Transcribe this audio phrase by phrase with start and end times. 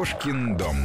[0.00, 0.76] Кошкин дом.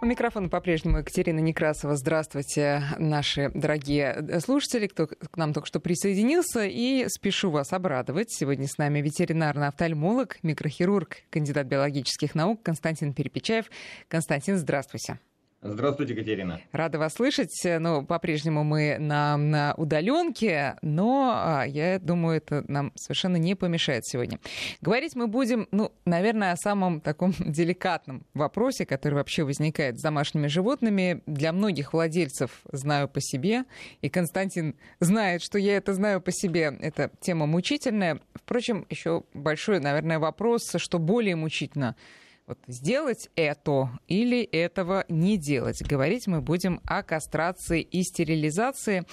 [0.00, 0.06] У
[0.48, 1.96] по-прежнему Екатерина Некрасова.
[1.96, 6.64] Здравствуйте, наши дорогие слушатели, кто к нам только что присоединился.
[6.64, 8.32] И спешу вас обрадовать.
[8.32, 13.66] Сегодня с нами ветеринарный офтальмолог, микрохирург, кандидат биологических наук Константин Перепечаев.
[14.08, 15.18] Константин, здравствуйте.
[15.62, 16.60] Здравствуйте, Екатерина.
[16.70, 17.50] Рада вас слышать.
[17.64, 24.06] Ну, по-прежнему мы на, на удаленке, но а, я думаю, это нам совершенно не помешает
[24.06, 24.38] сегодня.
[24.82, 30.46] Говорить мы будем, ну, наверное, о самом таком деликатном вопросе, который вообще возникает с домашними
[30.46, 31.22] животными.
[31.26, 33.64] Для многих владельцев знаю по себе,
[34.02, 36.76] и Константин знает, что я это знаю по себе.
[36.80, 38.20] Это тема мучительная.
[38.34, 41.96] Впрочем, еще большой, наверное, вопрос, что более мучительно–
[42.46, 45.82] вот сделать это или этого не делать.
[45.82, 49.04] Говорить мы будем о кастрации и стерилизации.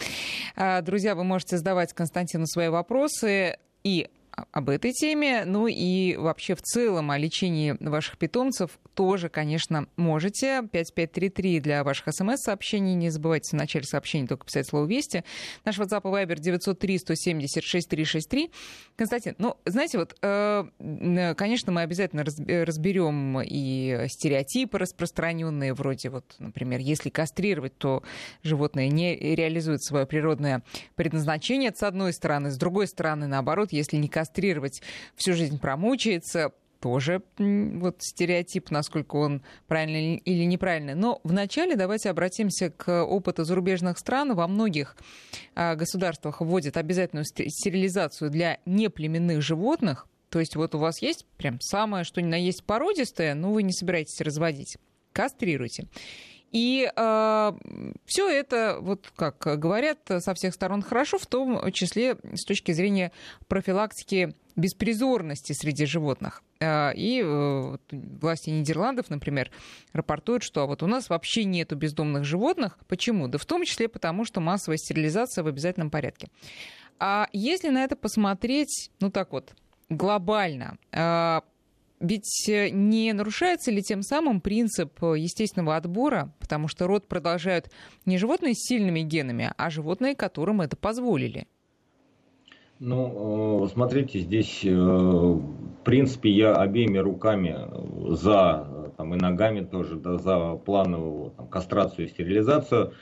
[0.55, 4.09] А, друзья, вы можете задавать Константину свои вопросы и
[4.51, 10.61] об этой теме, ну и вообще в целом о лечении ваших питомцев тоже, конечно, можете.
[10.71, 12.93] 5533 для ваших смс-сообщений.
[12.93, 15.23] Не забывайте в начале сообщения только писать слово «Вести».
[15.65, 18.51] Наш WhatsApp и Viber 903 176 363.
[18.95, 20.63] Константин, ну, знаете, вот, э,
[21.35, 28.03] конечно, мы обязательно разберем и стереотипы распространенные, вроде вот, например, если кастрировать, то
[28.43, 30.63] животное не реализует свое природное
[30.95, 32.51] предназначение, с одной стороны.
[32.51, 34.22] С другой стороны, наоборот, если не кастрировать,
[35.15, 36.51] всю жизнь промучается,
[36.83, 40.95] тоже вот стереотип, насколько он правильный или неправильный.
[40.95, 44.35] Но вначале давайте обратимся к опыту зарубежных стран.
[44.35, 44.97] Во многих
[45.55, 50.07] а, государствах вводят обязательную стерилизацию для неплеменных животных.
[50.27, 53.63] То есть вот у вас есть прям самое, что ни на есть породистое, но вы
[53.63, 54.77] не собираетесь разводить.
[55.13, 55.87] Кастрируйте.
[56.53, 57.51] И э,
[58.05, 63.11] все это, вот как говорят, со всех сторон хорошо, в том числе с точки зрения
[63.47, 66.43] профилактики беспризорности среди животных.
[66.61, 69.49] А, и э, власти Нидерландов, например,
[69.93, 72.77] рапортуют, что вот у нас вообще нету бездомных животных.
[72.87, 73.27] Почему?
[73.27, 76.29] Да в том числе потому, что массовая стерилизация в обязательном порядке.
[76.99, 79.53] А если на это посмотреть, ну так вот,
[79.89, 81.43] глобально, а,
[82.03, 87.69] ведь э, не нарушается ли тем самым принцип э, естественного отбора, потому что род продолжают
[88.05, 91.47] не животные с сильными генами, а животные, которым это позволили?
[92.79, 95.41] Ну, э, смотрите, здесь, в
[95.85, 97.57] принципе, я обеими руками
[98.17, 102.93] за, там, и ногами тоже, да, за плановую там, кастрацию и стерилизацию.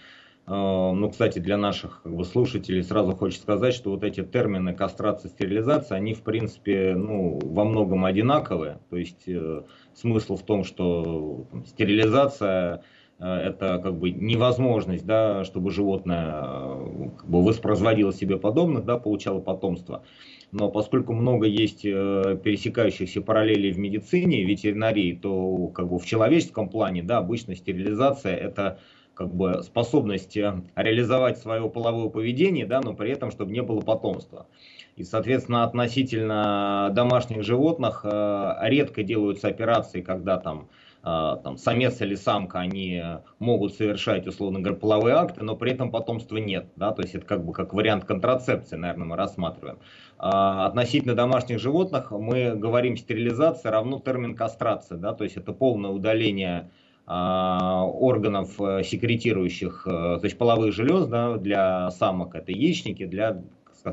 [0.47, 4.74] А, ну, кстати, для наших как бы, слушателей сразу хочется сказать, что вот эти термины
[4.74, 8.79] кастрация, стерилизация, они, в принципе, ну, во многом одинаковые.
[8.90, 9.63] То есть э,
[9.94, 12.84] смысл в том, что там, стерилизация
[13.19, 18.97] э, это как бы невозможность, да, чтобы животное э, как бы воспроизводило себе подобных, да,
[18.97, 20.03] получало потомство.
[20.52, 26.68] Но поскольку много есть э, пересекающихся параллелей в медицине, ветеринарии, то как бы в человеческом
[26.68, 28.79] плане, да, обычно стерилизация это
[29.14, 34.48] как бы способность реализовать свое половое поведение, да, но при этом, чтобы не было потомства.
[34.96, 40.70] И, соответственно, относительно домашних животных э, редко делаются операции, когда там,
[41.04, 43.02] э, там самец или самка, они
[43.40, 46.68] могут совершать, условно говоря, половые акты, но при этом потомства нет.
[46.76, 46.92] Да?
[46.92, 49.80] То есть это как бы как вариант контрацепции, наверное, мы рассматриваем.
[50.18, 54.98] А относительно домашних животных мы говорим стерилизация равно термин кастрация.
[54.98, 55.14] Да?
[55.14, 56.70] То есть это полное удаление
[57.08, 63.42] органов э, секретирующих, э, то есть половых желез, да, для самок это яичники, для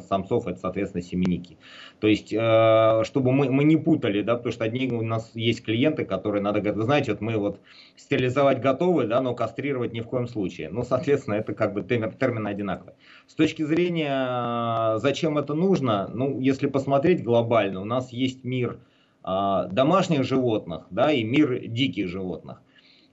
[0.08, 1.56] самцов это, соответственно, семенники.
[1.98, 5.64] То есть, э, чтобы мы, мы не путали, да, потому что одни у нас есть
[5.64, 7.60] клиенты, которые надо говорить, знаете, вот мы вот
[7.96, 10.68] стерилизовать готовы, да, но кастрировать ни в коем случае.
[10.70, 12.94] Ну, соответственно, это как бы термин, термин одинаковый.
[13.26, 18.78] С точки зрения, зачем это нужно, ну, если посмотреть глобально, у нас есть мир
[19.24, 22.62] домашних животных, да, и мир диких животных.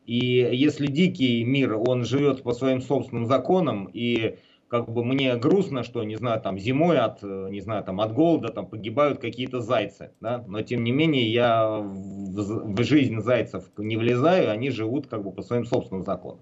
[0.06, 4.38] И если дикий мир, он живет по своим собственным законам, и
[4.68, 8.50] как бы мне грустно, что, не знаю, там зимой от, не знаю, там от голода
[8.50, 13.97] там погибают какие-то зайцы, да, но тем не менее я в, в жизнь зайцев не
[13.97, 16.41] влезаю, они живут как бы по своим собственным законам.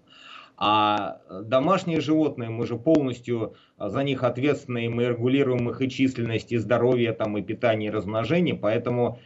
[0.56, 6.52] А домашние животные, мы же полностью за них ответственны, и мы регулируем их и численность,
[6.52, 9.20] и здоровье, там, и питание, и размножение, поэтому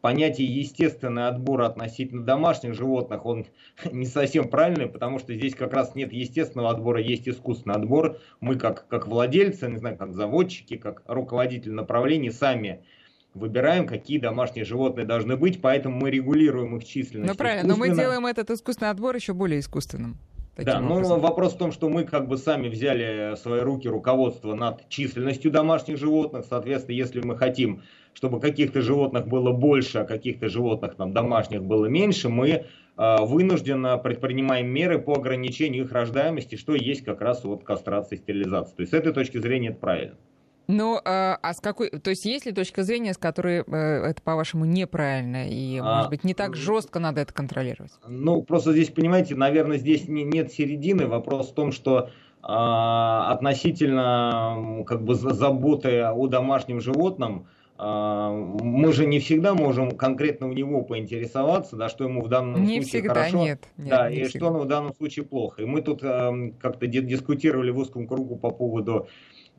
[0.00, 3.46] понятие естественный отбор относительно домашних животных, он
[3.92, 8.18] не совсем правильный, потому что здесь как раз нет естественного отбора, есть искусственный отбор.
[8.40, 12.84] Мы как, как владельцы, не знаю, как заводчики, как руководитель направлений сами
[13.34, 17.30] выбираем, какие домашние животные должны быть, поэтому мы регулируем их численность.
[17.30, 20.18] Ну правильно, но мы делаем этот искусственный отбор еще более искусственным.
[20.56, 21.20] Да, но образом.
[21.20, 25.50] вопрос в том, что мы как бы сами взяли в свои руки руководство над численностью
[25.50, 26.44] домашних животных.
[26.48, 27.82] Соответственно, если мы хотим
[28.14, 32.66] чтобы каких-то животных было больше, а каких-то животных там домашних было меньше, мы
[32.96, 38.76] вынужденно предпринимаем меры по ограничению их рождаемости, что есть как раз вот кастрация, стерилизация.
[38.76, 40.16] То есть с этой точки зрения это правильно.
[40.70, 43.74] Ну, а, а с какой, то есть есть ли точка зрения, с которой э,
[44.10, 47.92] это, по-вашему, неправильно и, а, может быть, не так жестко надо это контролировать?
[48.06, 51.08] Ну, просто здесь, понимаете, наверное, здесь не, нет середины.
[51.08, 52.10] Вопрос в том, что
[52.42, 60.48] а, относительно как бы заботы о домашнем животном, а, мы же не всегда можем конкретно
[60.48, 64.10] у него поинтересоваться, да, что ему в данном не случае всегда, хорошо, нет, нет, да,
[64.10, 64.46] не и всегда.
[64.46, 65.62] что в данном случае плохо.
[65.62, 69.08] И мы тут э, как-то дискутировали в узком кругу по поводу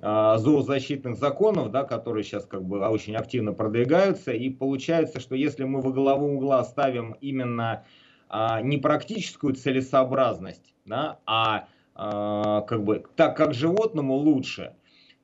[0.03, 5.63] а, зоозащитных законов, да, которые сейчас как бы очень активно продвигаются, и получается, что если
[5.63, 7.85] мы во главу угла ставим именно
[8.27, 14.73] а, не практическую целесообразность, да, а, а как бы так как животному лучше,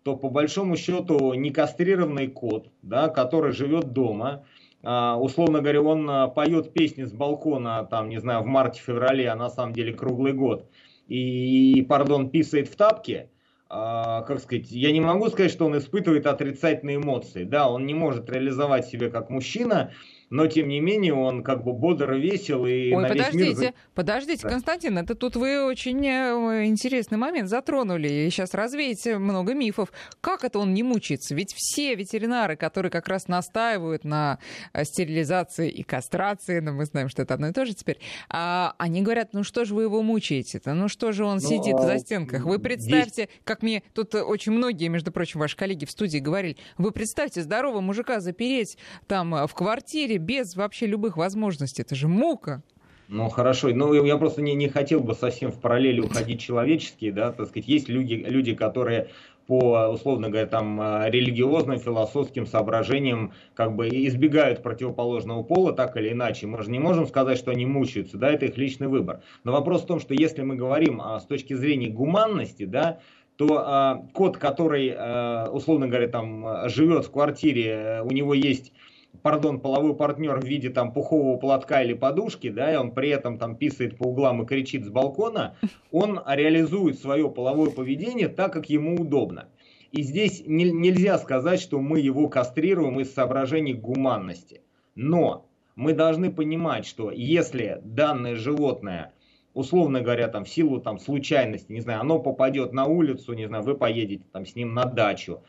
[0.07, 4.45] то по большому счету некастрированный кот, да, который живет дома,
[4.81, 9.35] а, условно говоря, он а, поет песни с балкона, там, не знаю, в марте-феврале, а
[9.35, 10.69] на самом деле круглый год,
[11.09, 13.29] и, пардон, писает в тапке,
[13.67, 17.43] а, как сказать, я не могу сказать, что он испытывает отрицательные эмоции.
[17.43, 19.91] Да, он не может реализовать себя как мужчина,
[20.29, 23.73] но тем не менее он как бы бодр и весел и Ой, подождите, мир...
[23.93, 24.49] подождите, Да.
[24.49, 29.91] Константин, это тут вы очень э, интересный момент затронули и сейчас развеете много мифов.
[30.21, 31.33] Как это он не мучается?
[31.35, 34.39] Ведь все ветеринары, которые как раз настаивают на
[34.73, 38.75] э, стерилизации и кастрации, но мы знаем, что это одно и то же теперь, а,
[38.77, 40.73] они говорят, ну что же вы его мучаете-то?
[40.73, 42.43] Ну что же он Ну, сидит за стенках?
[42.43, 46.91] Вы представьте, как мне тут очень многие, между прочим, ваши коллеги в студии говорили, вы
[46.91, 48.77] представьте, здорового мужика запереть
[49.07, 51.81] там э, в квартире без вообще любых возможностей.
[51.81, 52.63] Это же мука.
[53.07, 57.31] Ну хорошо, ну я просто не, не хотел бы совсем в параллели уходить человеческие, да,
[57.31, 59.09] так сказать, есть люди, люди, которые
[59.47, 66.11] по, условно говоря, там, э, религиозным, философским соображениям как бы избегают противоположного пола так или
[66.11, 66.47] иначе.
[66.47, 69.21] Мы же не можем сказать, что они мучаются, да, это их личный выбор.
[69.45, 72.99] Но вопрос в том, что если мы говорим а, с точки зрения гуманности, да,
[73.37, 78.33] то а, кот, который, а, условно говоря, там а, живет в квартире, э, у него
[78.33, 78.73] есть
[79.21, 83.37] пардон, половой партнер в виде там пухового платка или подушки, да, и он при этом
[83.37, 85.55] там писает по углам и кричит с балкона,
[85.91, 89.49] он реализует свое половое поведение так, как ему удобно.
[89.91, 94.61] И здесь не- нельзя сказать, что мы его кастрируем из соображений гуманности.
[94.95, 99.13] Но мы должны понимать, что если данное животное,
[99.53, 103.63] условно говоря, там, в силу там, случайности, не знаю, оно попадет на улицу, не знаю,
[103.63, 105.43] вы поедете там, с ним на дачу,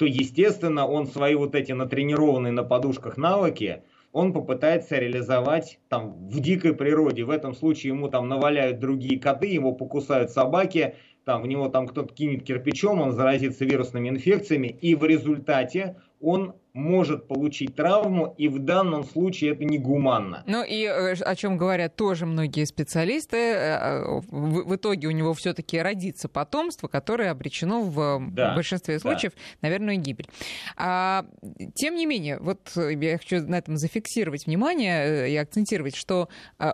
[0.00, 3.82] то, естественно, он свои вот эти натренированные на подушках навыки,
[4.12, 7.24] он попытается реализовать там в дикой природе.
[7.24, 10.94] В этом случае ему там наваляют другие коты, его покусают собаки,
[11.26, 16.54] там в него там кто-то кинет кирпичом, он заразится вирусными инфекциями, и в результате он
[16.72, 20.44] может получить травму, и в данном случае это негуманно.
[20.46, 25.34] Ну и э, о чем говорят тоже многие специалисты, э, э, в, итоге у него
[25.34, 29.00] все-таки родится потомство, которое обречено в Да, большинстве да.
[29.00, 29.32] случаев
[29.62, 30.28] на верную гибель.
[30.76, 31.26] А,
[31.74, 36.28] тем не менее, вот я хочу на этом зафиксировать внимание и акцентировать, что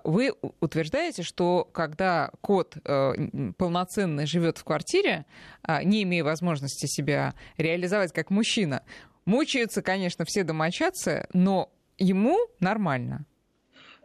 [0.05, 2.77] вы утверждаете, что когда кот
[3.57, 5.25] полноценно живет в квартире,
[5.85, 8.83] не имея возможности себя реализовать как мужчина,
[9.27, 11.69] мучаются, конечно, все домочадцы, но
[11.99, 13.27] ему нормально.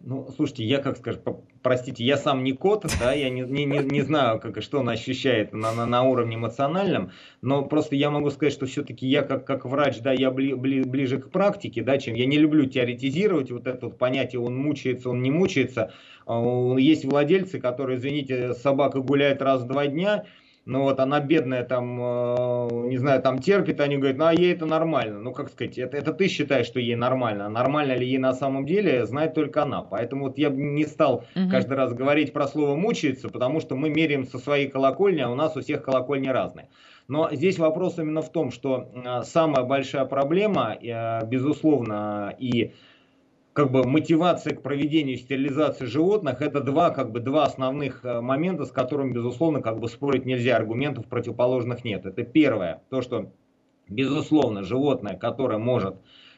[0.04, 3.66] Ну, слушайте, я, как скажем, по- простите, я сам не кот, да, я не, не,
[3.66, 7.12] не, знаю, как, что он ощущает на, на, на уровне эмоциональном,
[7.44, 10.84] но просто я могу сказать, что все-таки я как, как врач, да, я бли, бли-
[10.84, 15.10] ближе к практике, да, чем я не люблю теоретизировать вот это вот понятие, он мучается,
[15.12, 15.94] он не мучается.
[16.26, 20.26] А, Есть владельцы, которые, извините, собака гуляет раз в два дня,
[20.66, 24.54] ну вот она бедная там, э, не знаю, там терпит, они говорят, ну а ей
[24.54, 25.20] это нормально.
[25.20, 28.34] Ну как сказать, это, это ты считаешь, что ей нормально, а нормально ли ей на
[28.34, 29.82] самом деле, знает только она.
[29.82, 31.50] Поэтому вот я бы не стал Мгм.
[31.50, 35.36] каждый раз говорить про слово мучается, потому что мы меряем со своей колокольни, а у
[35.36, 36.70] нас у всех колокольни разные.
[37.08, 42.74] Но здесь вопрос именно в том, что э, самая большая проблема, э, безусловно, и
[43.54, 48.66] как бы мотивация к проведению стерилизации животных это два как бы два основных э, момента,
[48.66, 52.06] с которыми безусловно как бы спорить нельзя, аргументов противоположных нет.
[52.06, 53.32] Это первое, то что
[53.90, 55.96] безусловно животное, которое может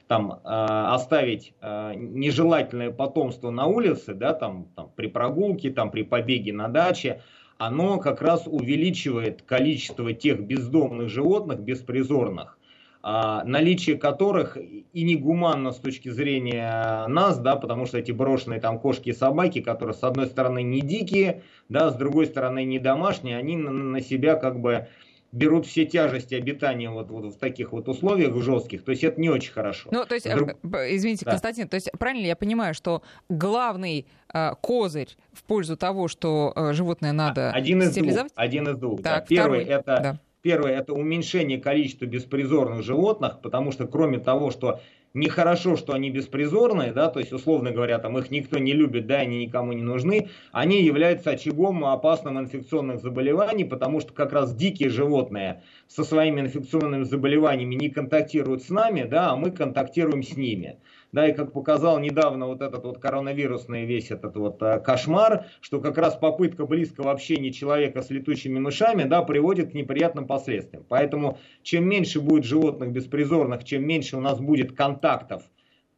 [0.07, 6.01] там э, оставить э, нежелательное потомство на улице, да, там, там при прогулке, там при
[6.01, 7.21] побеге на даче,
[7.59, 12.57] оно как раз увеличивает количество тех бездомных животных, беспризорных,
[13.03, 19.09] наличие которых и негуманно с точки зрения нас, да, потому что эти брошенные там кошки
[19.09, 23.57] и собаки, которые с одной стороны не дикие, да, с другой стороны не домашние, они
[23.57, 24.87] на, на себя как бы
[25.33, 29.29] берут все тяжести обитания вот, вот в таких вот условиях жестких, то есть это не
[29.29, 29.89] очень хорошо.
[29.91, 30.51] Ну, то есть, Друг...
[30.63, 31.31] извините, да.
[31.31, 36.73] Константин, то есть правильно я понимаю, что главный э, козырь в пользу того, что э,
[36.73, 38.31] животное надо один из стерилизовать?
[38.33, 39.01] Двух, один из двух.
[39.01, 39.25] Так, да.
[39.27, 40.19] Первый это да.
[40.43, 44.81] Первое– это уменьшение количества беспризорных животных, потому что кроме того, что
[45.13, 49.19] нехорошо, что они беспризорные, да, то есть, условно говоря, там их никто не любит, да,
[49.19, 54.89] они никому не нужны, они являются очагом опасных инфекционных заболеваний, потому что как раз дикие
[54.89, 60.77] животные со своими инфекционными заболеваниями не контактируют с нами, да, а мы контактируем с ними.
[61.13, 65.79] Да, и как показал недавно вот этот вот коронавирусный весь этот вот э, кошмар, что
[65.79, 70.83] как раз попытка близкого общения человека с летучими мышами, да, приводит к неприятным последствиям.
[70.89, 75.43] Поэтому чем меньше будет животных беспризорных, чем меньше у нас будет контактов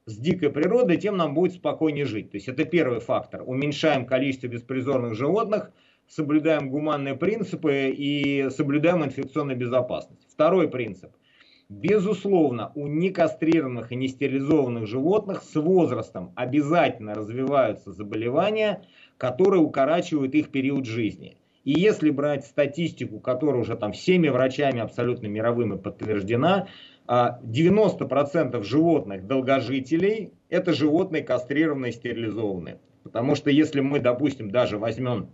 [0.05, 2.31] с дикой природой, тем нам будет спокойнее жить.
[2.31, 3.41] То есть это первый фактор.
[3.45, 5.72] Уменьшаем количество беспризорных животных,
[6.10, 10.27] соблюдаем гуманные принципы и соблюдаем инфекционную безопасность.
[10.29, 11.12] Второй принцип–
[11.67, 18.84] Безусловно, у некастрированных и нестерилизованных животных с возрастом обязательно развиваются заболевания,
[19.17, 21.38] которые укорачивают их период жизни.
[21.63, 26.67] И если брать статистику, которая уже там всеми врачами абсолютно мировыми подтверждена,
[27.07, 32.79] 90% а, животных долгожителей это животные кастрированные, стерилизованные.
[33.03, 35.29] Потому что если мы, допустим, даже возьмем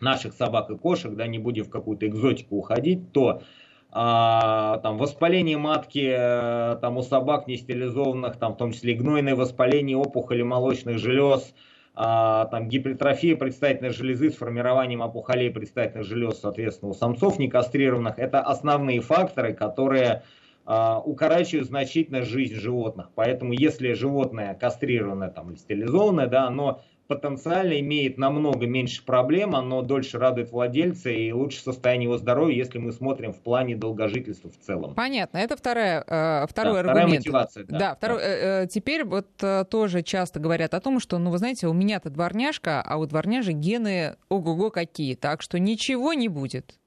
[0.00, 3.42] наших собак и кошек, да, не будем в какую-то экзотику уходить, то
[3.94, 9.98] а, там воспаление матки э, там у собак нестерилизованных, там в том числе гнойное воспаление
[9.98, 11.52] опухоли молочных желез,
[11.94, 18.18] а, там гипертрофия предстательной железы с формированием опухолей предстательных желез, соответственно, у самцов некастрированных.
[18.18, 20.22] Это основные факторы, которые
[20.64, 23.10] а, укорачивают значительно жизнь животных.
[23.14, 26.80] Поэтому если животное кастрированное там, или стерилизованное, да, оно
[27.14, 32.78] потенциально имеет намного меньше проблем, оно дольше радует владельца и лучше состояние его здоровья, если
[32.78, 34.94] мы смотрим в плане долгожительства в целом.
[34.94, 36.92] Понятно, это вторая, э, второй да, аргумент.
[36.92, 37.78] Вторая мотивация, да.
[37.78, 38.24] да, второй, да.
[38.24, 39.26] Э, э, теперь вот
[39.70, 43.52] тоже часто говорят о том, что, ну вы знаете, у меня-то дворняжка, а у дворняжи
[43.52, 46.78] гены ого-го какие, так что ничего не будет.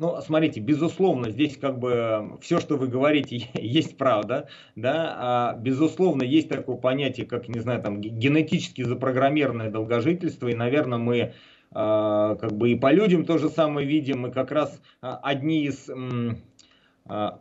[0.00, 6.22] Ну, смотрите, безусловно, здесь как бы все, что вы говорите, есть правда, да, а безусловно,
[6.22, 11.34] есть такое понятие, как, не знаю, там, генетически запрограммированное долгожительство, и, наверное, мы
[11.72, 15.66] а, как бы и по людям то же самое видим, мы как раз а, одни
[15.66, 15.90] из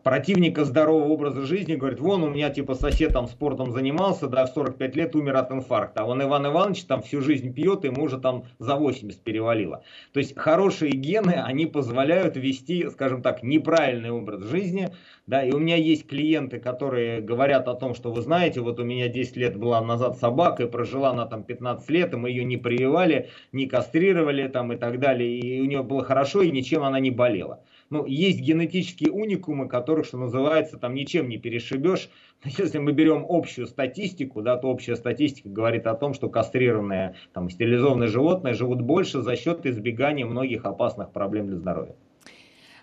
[0.04, 4.50] противника здорового образа жизни, говорит, вон у меня типа сосед там спортом занимался, да, в
[4.50, 8.20] 45 лет умер от инфаркта, а он Иван Иванович там всю жизнь пьет, ему уже
[8.20, 9.84] там за 80 перевалило.
[10.12, 14.90] То есть хорошие гены, они позволяют вести, скажем так, неправильный образ жизни,
[15.28, 18.84] да, и у меня есть клиенты, которые говорят о том, что вы знаете, вот у
[18.84, 22.44] меня 10 лет была назад собака, и прожила она там 15 лет, и мы ее
[22.44, 26.84] не прививали, не кастрировали там и так далее, и у нее было хорошо, и ничем
[26.84, 32.10] она не болела ну, есть генетические уникумы, которых, что называется, там ничем не перешибешь.
[32.44, 37.50] Если мы берем общую статистику, да, то общая статистика говорит о том, что кастрированные, там,
[37.50, 41.96] стерилизованные животные живут больше за счет избегания многих опасных проблем для здоровья.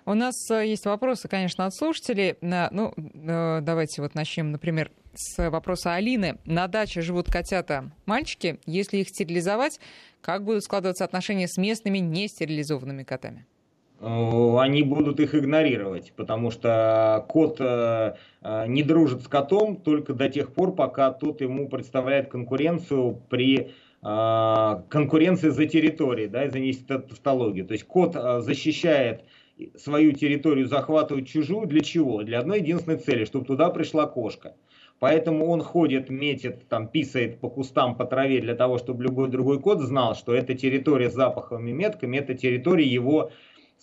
[0.08, 2.36] У нас э, есть вопросы, конечно, от слушателей.
[2.40, 6.38] Ну, э, давайте вот начнем, например, с вопроса Алины.
[6.44, 8.60] На даче живут котята мальчики.
[8.66, 9.80] Если их стерилизовать,
[10.20, 13.46] как будут складываться отношения с местными нестерилизованными котами?
[14.00, 20.12] Э, они будут их игнорировать, потому что кот э, э, не дружит с котом только
[20.12, 23.72] до тех пор, пока тот ему представляет конкуренцию при
[24.02, 27.66] конкуренции за территорию, да, извините, тавтологию.
[27.66, 29.24] То есть кот защищает
[29.74, 32.22] свою территорию, захватывает чужую для чего?
[32.22, 34.54] Для одной единственной цели, чтобы туда пришла кошка.
[35.00, 39.60] Поэтому он ходит, метит, там, писает по кустам, по траве для того, чтобы любой другой
[39.60, 43.32] кот знал, что эта территория с запаховыми метками, это территория его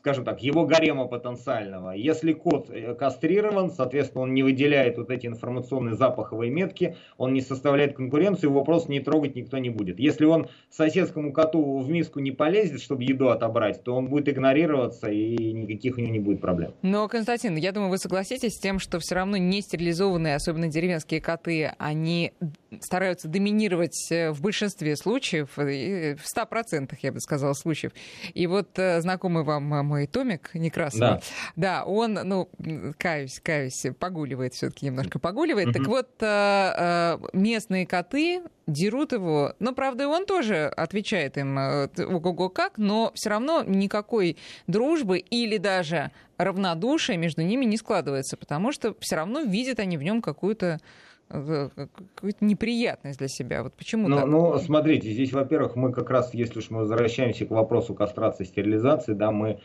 [0.04, 1.92] скажем так, его гарема потенциального.
[1.92, 7.40] Если кот э, кастрирован, соответственно, он не выделяет вот эти информационные запаховые метки, он не
[7.40, 10.00] составляет конкуренцию, его просто не трогать никто не будет.
[10.00, 15.08] Если он соседскому коту в миску не полезет, чтобы еду отобрать, то он будет игнорироваться
[15.08, 16.74] и никаких у него не будет проблем.
[16.82, 21.22] Но, Константин, я думаю, вы согласитесь с тем, что все равно не стерилизованные, особенно деревенские
[21.22, 22.34] коты, они
[22.82, 27.94] стараются доминировать э, в большинстве случаев, в 100% я бы сказала случаев.
[28.34, 31.20] И вот э, знакомый вам мой Томик Некрасов, да.
[31.56, 32.50] да, он, ну,
[32.98, 35.70] каюсь, каюсь, погуливает все-таки немножко погуливает.
[35.70, 35.74] Mm-hmm.
[35.74, 39.54] Так вот, э, местные коты дерут его.
[39.60, 45.58] Но, правда, и он тоже отвечает им ого-го как, но все равно никакой дружбы или
[45.58, 50.80] даже равнодушия между ними не складывается, потому что все равно видят они в нем какую-то
[51.30, 53.64] какую-то неприятность для себя.
[53.64, 54.26] Вот почему ну, так?
[54.28, 59.14] Ну, смотрите, здесь, во-первых, мы как раз, если уж мы возвращаемся к вопросу кастрации, стерилизации,
[59.14, 59.58] да, мы э,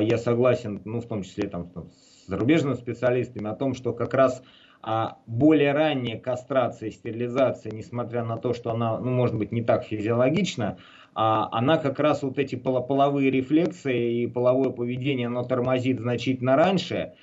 [0.00, 4.42] я согласен, ну, в том числе там, с зарубежными специалистами, о том, что как раз
[4.86, 9.84] а более ранняя кастрация, стерилизация, несмотря на то, что она, ну, может быть, не так
[9.84, 10.76] физиологична,
[11.14, 17.14] а она как раз вот эти половые рефлексы и половое поведение, оно тормозит значительно раньше,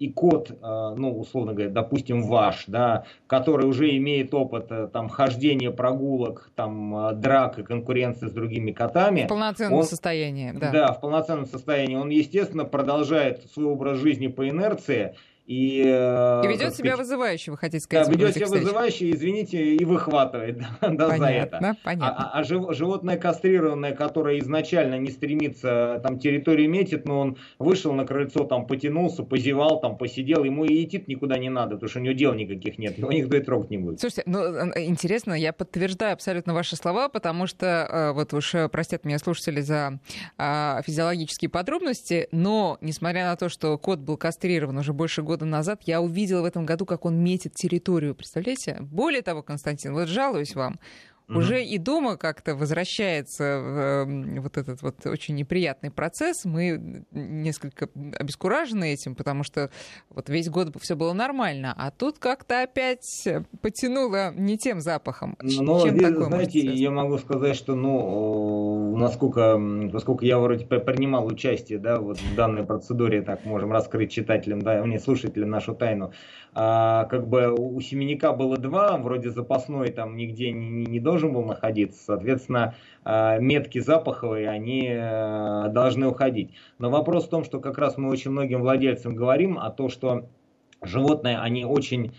[0.00, 5.10] и кот, а, ну, условно говоря, допустим, ваш, да, который уже имеет опыт э, там
[5.10, 9.24] хождения, прогулок, там, а, драк и конкуренции с другими котами.
[9.24, 10.70] В полноценном он, состоянии, да.
[10.70, 11.96] Да, в полноценном состоянии.
[11.96, 15.16] Он, естественно, продолжает свой образ жизни по инерции,
[15.50, 18.06] и, э, и ведет себя вызывающе, вы хотите сказать?
[18.06, 21.76] Да, ведет себя вызывающе, извините, и выхватывает да, понятно, за это.
[21.82, 22.16] Понятно.
[22.16, 27.92] А, а, а животное кастрированное, которое изначально не стремится там территорию метит, но он вышел
[27.94, 31.98] на крыльцо, там потянулся, позевал, там посидел, ему и идти никуда не надо, потому что
[31.98, 33.98] у него дел никаких нет, его никто и трогать не будет.
[33.98, 39.04] Слушайте, ну э, интересно, я подтверждаю абсолютно ваши слова, потому что, э, вот уж простят
[39.04, 39.98] меня слушатели за
[40.38, 45.50] а, физиологические подробности, но несмотря на то, что кот был кастрирован уже больше года года
[45.50, 48.14] назад я увидела в этом году, как он метит территорию.
[48.14, 48.76] Представляете?
[48.80, 50.78] Более того, Константин, вот жалуюсь вам,
[51.30, 51.38] угу.
[51.38, 56.44] уже и дома как-то возвращается э, вот этот вот очень неприятный процесс.
[56.44, 59.70] Мы несколько обескуражены этим, потому что
[60.08, 63.28] вот весь год все было нормально, а тут как-то опять
[63.62, 65.36] потянуло не тем запахом.
[65.40, 69.60] Но, Чем здесь, знаете, я могу сказать, что, ну, насколько,
[69.92, 74.80] поскольку я вроде принимал участие, да, вот в данной процедуре, так можем раскрыть читателям, да,
[74.80, 76.12] не слушателям нашу тайну,
[76.52, 81.44] а, как бы у Семеняка было два, вроде запасной там нигде не, не должен был
[81.44, 82.74] находиться, соответственно,
[83.04, 86.52] а, метки запаховые, они а, должны уходить.
[86.78, 90.28] Но вопрос в том, что как раз мы очень многим владельцам говорим о том, что
[90.82, 92.12] животные, они очень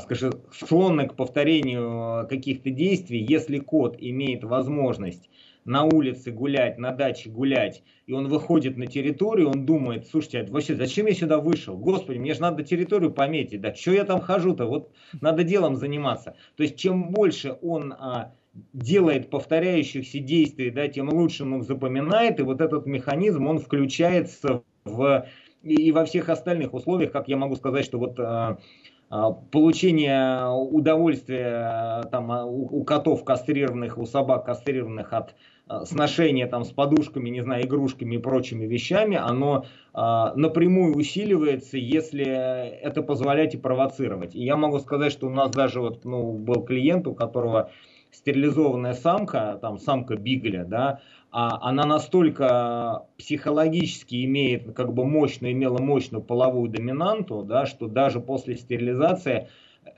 [0.00, 5.30] скажем, склонны к повторению каких-то действий, если кот имеет возможность
[5.64, 10.50] на улице гулять, на даче гулять, и он выходит на территорию, он думает, слушайте, а
[10.50, 11.76] вообще зачем я сюда вышел?
[11.76, 16.36] Господи, мне же надо территорию пометить, да что я там хожу-то, вот надо делом заниматься.
[16.56, 18.34] То есть чем больше он а,
[18.72, 24.64] делает повторяющихся действий, да, тем лучше он их запоминает, и вот этот механизм, он включается
[24.84, 25.26] в,
[25.62, 28.58] и во всех остальных условиях, как я могу сказать, что вот а, а,
[29.50, 35.34] получение удовольствия там, у котов кастрированных, у собак кастрированных от
[35.72, 41.78] Э, сношение там с подушками, не знаю, игрушками и прочими вещами, оно а, напрямую усиливается,
[41.78, 44.34] если это позволять и провоцировать.
[44.34, 47.70] И я могу сказать, что у нас даже вот, ну, был клиент, у которого
[48.10, 55.78] стерилизованная самка, там самка бигля, да, а она настолько психологически имеет, как бы мощно, имела
[55.78, 59.48] мощную половую доминанту, да, что даже после стерилизации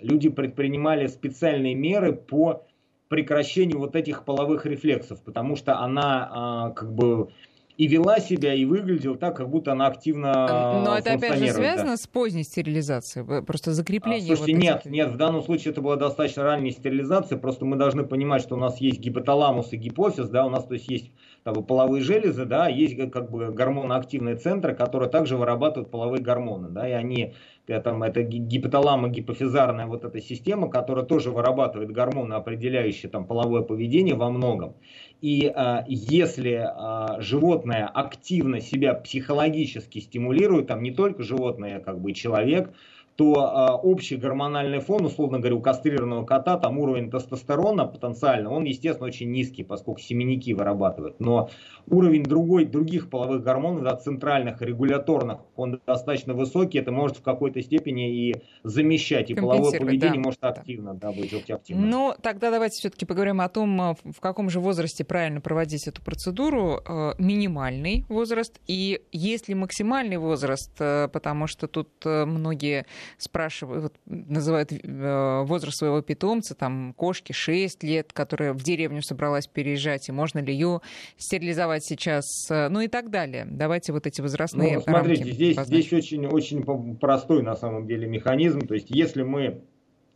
[0.01, 2.65] люди предпринимали специальные меры по
[3.09, 7.29] прекращению вот этих половых рефлексов, потому что она а, как бы
[7.77, 11.93] и вела себя, и выглядела так, как будто она активно Но это опять же связано
[11.93, 11.97] да.
[11.97, 14.33] с поздней стерилизацией, просто закрепление.
[14.33, 14.91] А, слушайте, вот нет, этих...
[14.93, 18.59] нет, в данном случае это была достаточно ранняя стерилизация, просто мы должны понимать, что у
[18.59, 21.11] нас есть гипоталамус и гипофиз, да, у нас то есть есть
[21.43, 26.89] там, половые железы, да, есть как бы гормоноактивные центры, которые также вырабатывают половые гормоны, да,
[26.89, 27.35] и они
[27.67, 34.15] там, это гипоталама гипофизарная вот эта система, которая тоже вырабатывает гормоны, определяющие там половое поведение
[34.15, 34.75] во многом.
[35.21, 42.13] И а, если а, животное активно себя психологически стимулирует, там не только животное, как бы
[42.13, 42.71] человек,
[43.17, 48.65] то а, общий гормональный фон, условно говоря, у кастрированного кота, там уровень тестостерона потенциально, он,
[48.65, 51.21] естественно, очень низкий, поскольку семенники вырабатывают.
[51.21, 51.49] Но
[51.89, 57.63] уровень другой, других половых гормонов, да, центральных, регуляторных, он достаточно высокий, это может в какой-то
[57.63, 60.21] степени и замещать, и половое поведение да.
[60.21, 61.05] может активно да.
[61.05, 61.91] Да, быть активным.
[61.91, 66.03] Ну, тогда давайте все-таки поговорим о том, а, в каком же возрасте правильно проводить эту
[66.03, 66.81] процедуру.
[66.85, 72.87] А, минимальный возраст и есть ли максимальный возраст, потому что тут многие
[73.19, 80.09] спрашивают, называют э, возраст своего питомца, там, кошки 6 лет, которая в деревню собралась переезжать,
[80.09, 80.81] и можно ли ее
[81.17, 83.47] стерилизовать сейчас, э, ну и так далее.
[83.49, 88.61] Давайте вот эти возрастные ну, смотрите, здесь, здесь очень, очень простой на самом деле механизм.
[88.61, 89.63] То есть если мы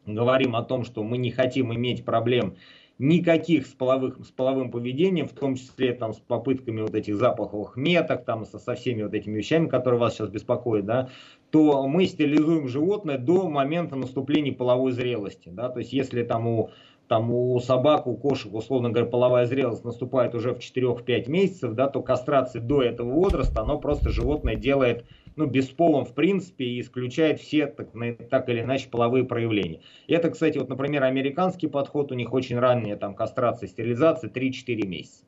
[0.06, 2.56] говорим о том, что мы не хотим иметь проблем
[2.98, 7.76] никаких с, половых, с половым поведением, в том числе там, с попытками вот этих запаховых
[7.76, 11.08] меток, там, со, со всеми вот этими вещами, которые вас сейчас беспокоят, да,
[11.50, 15.48] то мы стерилизуем животное до момента наступления половой зрелости.
[15.48, 15.68] Да?
[15.68, 16.70] То есть если там у,
[17.08, 21.88] там у собак, у кошек, условно говоря, половая зрелость наступает уже в 4-5 месяцев, да,
[21.88, 27.40] то кастрация до этого возраста, оно просто животное делает ну, бесполым в принципе и исключает
[27.40, 27.88] все так,
[28.28, 29.80] так или иначе половые проявления.
[30.06, 34.86] И это, кстати, вот, например, американский подход, у них очень ранняя там кастрация, стерилизация 3-4
[34.86, 35.24] месяца.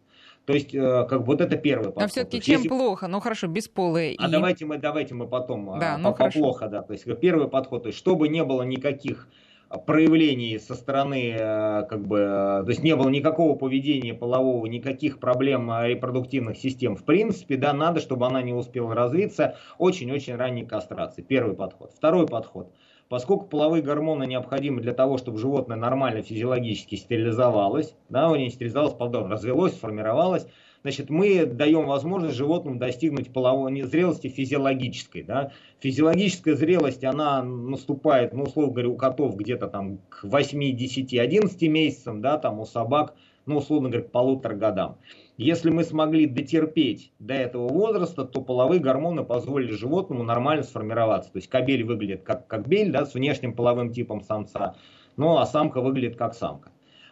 [0.46, 2.02] То есть, э, как бы вот это первый подход.
[2.02, 2.68] Но все-таки чем если...
[2.68, 3.06] плохо?
[3.06, 4.16] Ну хорошо, бесполые.
[4.18, 4.30] А и...
[4.30, 6.82] давайте мы, давайте мы потом да, ну, по, плохо, да.
[6.82, 9.28] То есть первый подход, то есть чтобы не было никаких
[9.78, 15.20] проявлений со стороны, э, как бы, э, то есть не было никакого поведения полового, никаких
[15.20, 16.96] проблем репродуктивных систем.
[16.96, 19.56] В принципе, да, надо, чтобы она не успела развиться.
[19.78, 21.22] Очень-очень ранней кастрации.
[21.22, 21.92] Первый подход.
[21.96, 22.72] Второй подход.
[23.08, 28.94] Поскольку половые гормоны необходимы для того, чтобы животное нормально физиологически стерилизовалось, да, у него стерилизовалось,
[28.94, 30.46] пардон, развелось, сформировалось,
[30.82, 35.22] значит, мы даем возможность животному достигнуть половой зрелости физиологической.
[35.22, 35.52] Да.
[35.80, 41.62] Физиологическая зрелость, она наступает, ну, условно говоря, у котов где-то там к 8, 10, 11
[41.62, 43.14] месяцам, да, там у собак,
[43.46, 44.98] ну, условно говоря, к полутора годам.
[45.36, 51.32] Если мы смогли дотерпеть до этого возраста, то половые гормоны позволили животному нормально сформироваться.
[51.32, 54.76] То есть кобель выглядит как кобель, да, с внешним половым типом самца,
[55.16, 56.70] ну а самка выглядит как самка.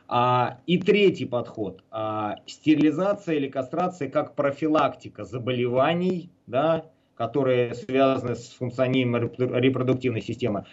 [0.09, 1.85] А, и третий подход.
[1.91, 10.65] А, стерилизация или кастрация как профилактика заболеваний, да, которые связаны с функционированием репродуктивной системы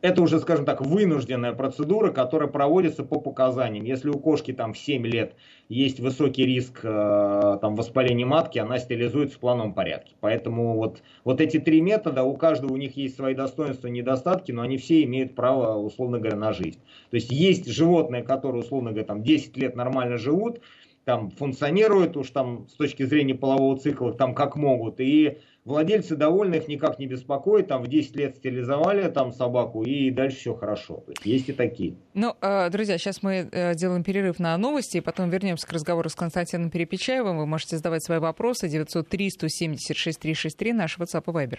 [0.00, 3.84] это уже, скажем так, вынужденная процедура, которая проводится по показаниям.
[3.84, 5.34] Если у кошки там в 7 лет
[5.68, 10.14] есть высокий риск э, там, воспаления матки, она стерилизуется в плановом порядке.
[10.20, 14.52] Поэтому вот, вот эти три метода, у каждого у них есть свои достоинства и недостатки,
[14.52, 16.80] но они все имеют право, условно говоря, на жизнь.
[17.10, 20.60] То есть есть животные, которые, условно говоря, там 10 лет нормально живут,
[21.04, 26.56] там функционируют уж там с точки зрения полового цикла там как могут, и Владельцы довольны,
[26.56, 31.04] их никак не беспокоит, там в 10 лет стерилизовали там собаку и дальше все хорошо.
[31.06, 31.94] То есть есть и такие.
[32.14, 36.08] Ну, э, друзья, сейчас мы э, делаем перерыв на новости, и потом вернемся к разговору
[36.08, 37.38] с Константином Перепечаевым.
[37.38, 41.58] Вы можете задавать свои вопросы 903 176 363 наш WhatsApp и Viber.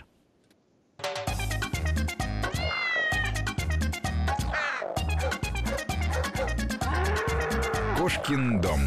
[7.98, 8.82] Кошкин дом.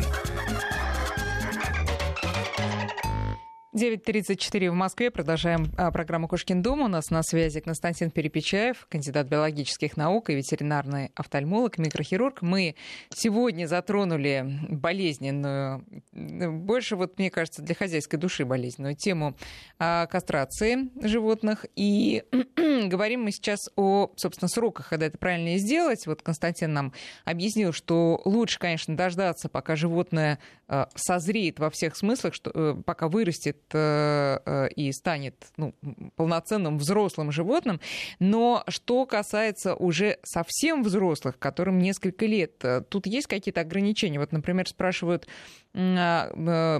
[3.76, 5.10] 9.34 в Москве.
[5.10, 6.80] Продолжаем а, программу «Кошкин дом».
[6.80, 12.40] У нас на связи Константин Перепечаев, кандидат биологических наук и ветеринарный офтальмолог, микрохирург.
[12.40, 12.74] Мы
[13.10, 19.36] сегодня затронули болезненную, больше, вот мне кажется, для хозяйской души болезненную тему
[19.78, 21.66] а, кастрации животных.
[21.76, 22.24] И
[22.56, 26.06] говорим мы сейчас о, собственно, сроках, когда это правильно сделать.
[26.06, 26.94] Вот Константин нам
[27.26, 33.08] объяснил, что лучше, конечно, дождаться, пока животное а, созреет во всех смыслах, что, э, пока
[33.08, 35.74] вырастет и станет ну,
[36.16, 37.80] полноценным взрослым животным.
[38.18, 44.18] Но что касается уже совсем взрослых, которым несколько лет, э, тут есть какие-то ограничения?
[44.18, 45.26] Вот, например, спрашивают
[45.74, 46.78] а,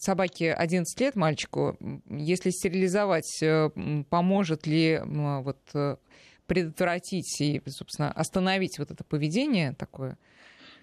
[0.00, 3.42] собаке 11 лет, мальчику, если стерилизовать,
[4.10, 5.58] поможет ли вот
[6.46, 10.18] предотвратить и, собственно, остановить вот это поведение такое?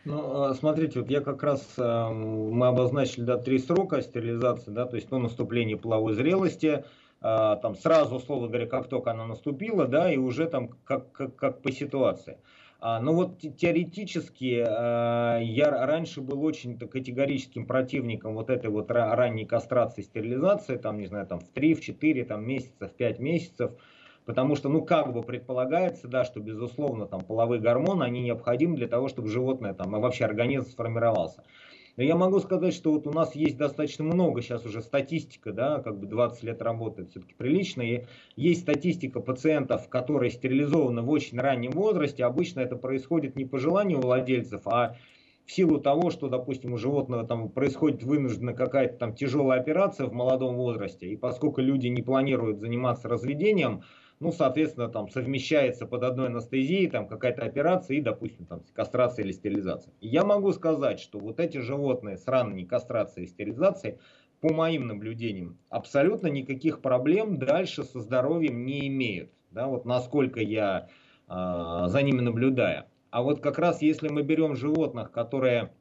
[0.03, 4.95] Ну, а, смотрите, вот я как раз, мы обозначили, да, три срока стерилизации, да, то
[4.95, 6.83] есть, ну, наступление половой зрелости,
[7.21, 11.35] а, там сразу, условно говоря, как только она наступила, да, и уже там как, как,
[11.35, 12.37] как по ситуации.
[12.79, 20.01] А, ну вот теоретически я раньше был очень категорическим противником вот этой вот ранней кастрации,
[20.01, 23.71] стерилизации, там, не знаю, там в 3, в 4 там, месяца, в 5 месяцев,
[24.25, 28.87] Потому что, ну, как бы предполагается, да, что, безусловно, там, половые гормоны, они необходимы для
[28.87, 31.43] того, чтобы животное, там, вообще организм сформировался.
[31.97, 35.79] Но я могу сказать, что вот у нас есть достаточно много сейчас уже статистика, да,
[35.79, 38.05] как бы 20 лет работает все-таки прилично, и
[38.35, 42.23] есть статистика пациентов, которые стерилизованы в очень раннем возрасте.
[42.23, 44.95] Обычно это происходит не по желанию владельцев, а
[45.45, 50.13] в силу того, что, допустим, у животного там происходит вынуждена какая-то там тяжелая операция в
[50.13, 53.83] молодом возрасте, и поскольку люди не планируют заниматься разведением,
[54.21, 59.31] ну, соответственно, там совмещается под одной анестезией там какая-то операция и, допустим, там кастрация или
[59.31, 59.95] стерилизация.
[59.99, 63.97] Я могу сказать, что вот эти животные с ранней кастрацией и стерилизацией,
[64.39, 69.31] по моим наблюдениям, абсолютно никаких проблем дальше со здоровьем не имеют.
[69.49, 70.87] Да, вот насколько я
[71.27, 72.85] э, за ними наблюдаю.
[73.09, 75.73] А вот как раз если мы берем животных, которые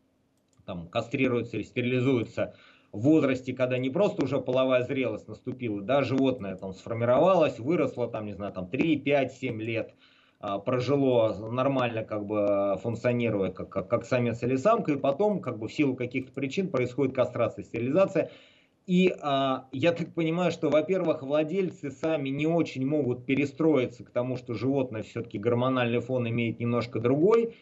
[0.65, 2.55] там кастрируются или стерилизуются
[2.93, 8.33] возрасте, когда не просто уже половая зрелость наступила, да, животное там сформировалось, выросло там, не
[8.33, 9.95] знаю, там 3, 5, 7 лет,
[10.41, 15.59] а, прожило нормально, как бы функционируя как, как, как самец или самка, и потом, как
[15.59, 18.31] бы в силу каких-то причин происходит кастрация, стерилизация.
[18.87, 24.37] И а, я так понимаю, что, во-первых, владельцы сами не очень могут перестроиться к тому,
[24.37, 27.55] что животное все-таки гормональный фон имеет немножко другой,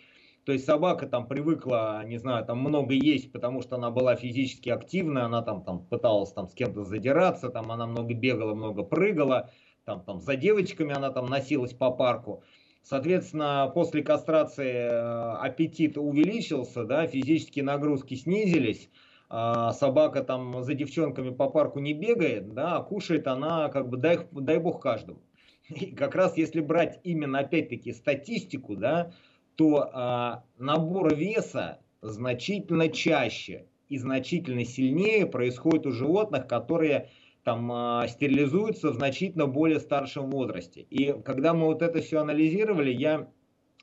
[0.48, 4.70] то есть собака там привыкла, не знаю, там много есть, потому что она была физически
[4.70, 9.50] активна, она там, там пыталась там с кем-то задираться, там она много бегала, много прыгала,
[9.84, 12.44] там, там за девочками она там носилась по парку.
[12.82, 18.88] Соответственно, после кастрации э, аппетит увеличился, да, физические нагрузки снизились,
[19.28, 23.98] а, собака там за девчонками по парку не бегает, да, а кушает она, как бы,
[23.98, 25.20] дай, дай бог каждому.
[25.68, 29.12] И как раз если брать именно, опять-таки, статистику, да,
[29.58, 37.10] то а, набор веса значительно чаще и значительно сильнее происходит у животных, которые
[37.42, 40.82] там а, стерилизуются в значительно более старшем возрасте.
[40.82, 43.28] И когда мы вот это все анализировали, я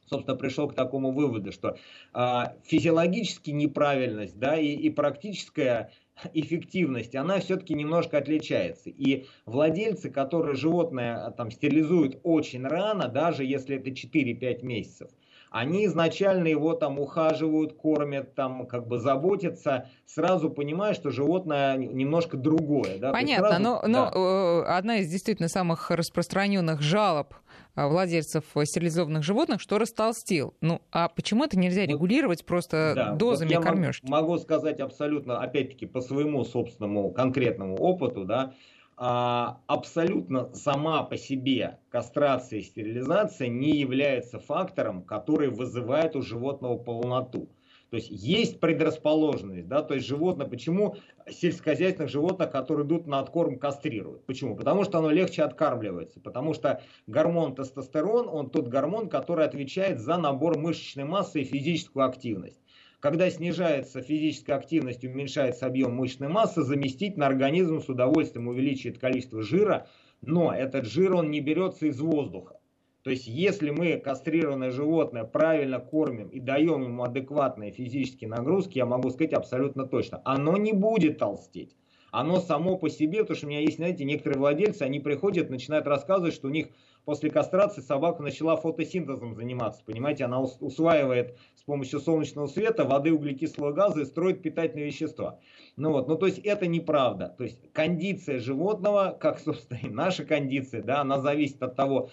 [0.06, 1.78] собственно, пришел к такому выводу, что
[2.14, 5.92] а, физиологически неправильность, да, и, и практическая
[6.34, 8.90] эффективность, она все-таки немножко отличается.
[8.90, 15.10] И владельцы, которые животное там стерилизуют очень рано, даже если это 4-5 месяцев,
[15.56, 22.36] они изначально его там ухаживают, кормят, там как бы заботятся, сразу понимая, что животное немножко
[22.36, 22.98] другое.
[23.00, 23.14] Да?
[23.14, 23.88] Понятно, сразу, но, да.
[23.88, 27.36] но э, одна из действительно самых распространенных жалоб
[27.78, 30.54] э, владельцев стерилизованных животных, что растолстел.
[30.60, 34.10] Ну, а почему это нельзя регулировать просто да, дозами вот кормежки?
[34.10, 38.52] Могу сказать абсолютно, опять-таки, по своему собственному конкретному опыту, да,
[38.98, 46.78] а, абсолютно сама по себе кастрация и стерилизация не является фактором, который вызывает у животного
[46.78, 47.50] полноту.
[47.90, 50.96] То есть есть предрасположенность, да, то есть животное, почему
[51.30, 54.26] сельскохозяйственных животных, которые идут на откорм, кастрируют?
[54.26, 54.56] Почему?
[54.56, 60.18] Потому что оно легче откармливается, потому что гормон тестостерон, он тот гормон, который отвечает за
[60.18, 62.60] набор мышечной массы и физическую активность.
[63.00, 69.42] Когда снижается физическая активность, уменьшается объем мышечной массы, заместить на организм с удовольствием увеличивает количество
[69.42, 69.88] жира,
[70.22, 72.60] но этот жир он не берется из воздуха.
[73.04, 78.88] То есть, если мы кастрированное животное правильно кормим и даем ему адекватные физические нагрузки, я
[78.88, 81.76] могу сказать абсолютно точно, оно не будет толстеть.
[82.16, 85.86] Оно само по себе, потому что у меня есть, знаете, некоторые владельцы, они приходят, начинают
[85.86, 86.70] рассказывать, что у них
[87.04, 89.84] после кастрации собака начала фотосинтезом заниматься.
[89.86, 95.40] Понимаете, она усваивает с помощью солнечного света воды, углекислого газа и строит питательные вещества.
[95.76, 97.36] Ну вот, ну то есть это неправда.
[97.38, 102.12] То есть кондиция животного, как, собственно, и наша кондиция, да, она зависит от того,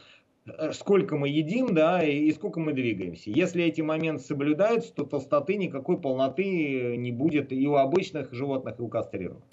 [0.72, 3.30] сколько мы едим, да, и, сколько мы двигаемся.
[3.30, 8.82] Если эти моменты соблюдаются, то толстоты никакой полноты не будет и у обычных животных, и
[8.82, 9.44] у кастрированных.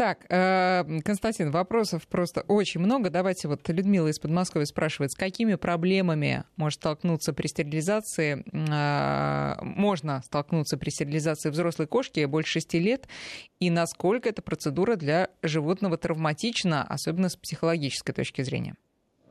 [0.00, 3.10] Так, э, Константин, вопросов просто очень много.
[3.10, 10.22] Давайте вот Людмила из Подмосковья спрашивает, с какими проблемами может столкнуться при стерилизации, э, можно
[10.24, 13.08] столкнуться при стерилизации взрослой кошки больше 6 лет,
[13.58, 18.76] и насколько эта процедура для животного травматична, особенно с психологической точки зрения?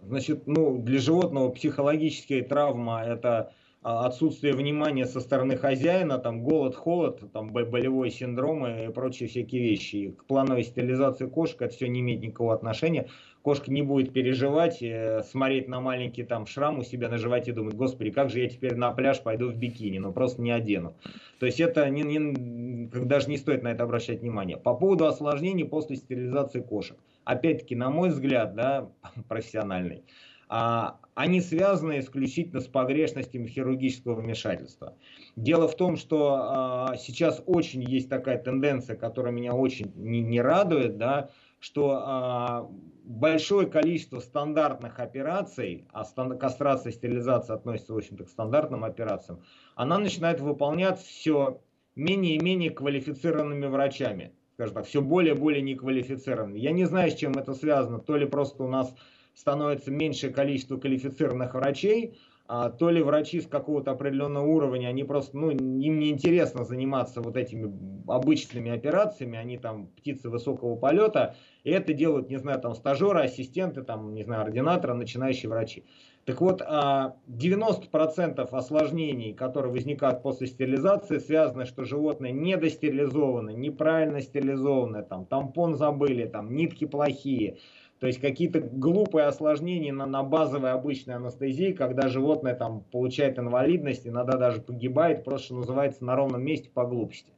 [0.10, 3.52] Значит, ну, для животного психологическая травма– это
[3.84, 9.62] а, отсутствие внимания со стороны хозяина, там голод, холод, там болевой синдром и прочие всякие
[9.62, 9.96] вещи.
[9.96, 13.08] И к плановой стерилизации кошек это все не имеет никакого отношения.
[13.44, 17.54] Кошка не будет переживать, э, смотреть на маленький там шрам у себя на животе и
[17.54, 20.96] думать, господи, как же я теперь на пляж пойду в бикини, но просто не одену.
[21.40, 24.58] То есть это не, не, даже не стоит на это обращать внимание.
[24.58, 26.98] По поводу осложнений после стерилизации кошек.
[27.30, 28.90] Опять-таки, на мой взгляд, да,
[29.28, 30.04] профессиональный,
[30.48, 34.98] а, они связаны исключительно с погрешностями хирургического вмешательства.
[35.36, 40.42] Дело в том, что а, сейчас очень есть такая тенденция, которая меня очень не, не
[40.42, 42.72] радует, да, что а,
[43.04, 49.44] большое количество стандартных операций, а кастрация стерилизация относятся, в общем-то, к стандартным операциям,
[49.76, 51.62] она начинает выполняться все
[51.96, 56.60] менее и менее квалифицированными врачами, скажем так, все более и более неквалифицированными.
[56.60, 58.94] Я не знаю, с чем это связано, то ли просто у нас
[59.34, 65.38] становится меньшее количество квалифицированных врачей, а, то ли врачи с какого-то определенного уровня, они просто,
[65.38, 67.72] ну, им не интересно заниматься вот этими
[68.12, 73.84] обычными операциями, они там птицы высокого полета, и это делают, не знаю, там стажеры, ассистенты,
[73.84, 75.86] там, не знаю, ординаторы, начинающие врачи.
[76.26, 85.02] Так вот, 90% а, осложнений, которые возникают после стерилизации, связаны, что животное недостерилизовано, неправильно стерилизовано,
[85.02, 87.58] там, тампон забыли, там, нитки плохие,
[88.00, 94.08] то есть какие-то глупые осложнения на, на базовой обычной анестезии, когда животное там получает инвалидность,
[94.08, 97.34] иногда даже погибает, просто что называется на ровном месте по глупости.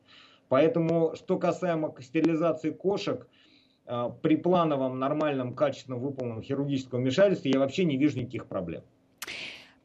[0.50, 3.28] Поэтому, что касаемо стерилизации кошек,
[4.22, 8.84] при плановом, нормальном, качественно выполненном хирургическом вмешательстве я вообще не вижу никаких проблем.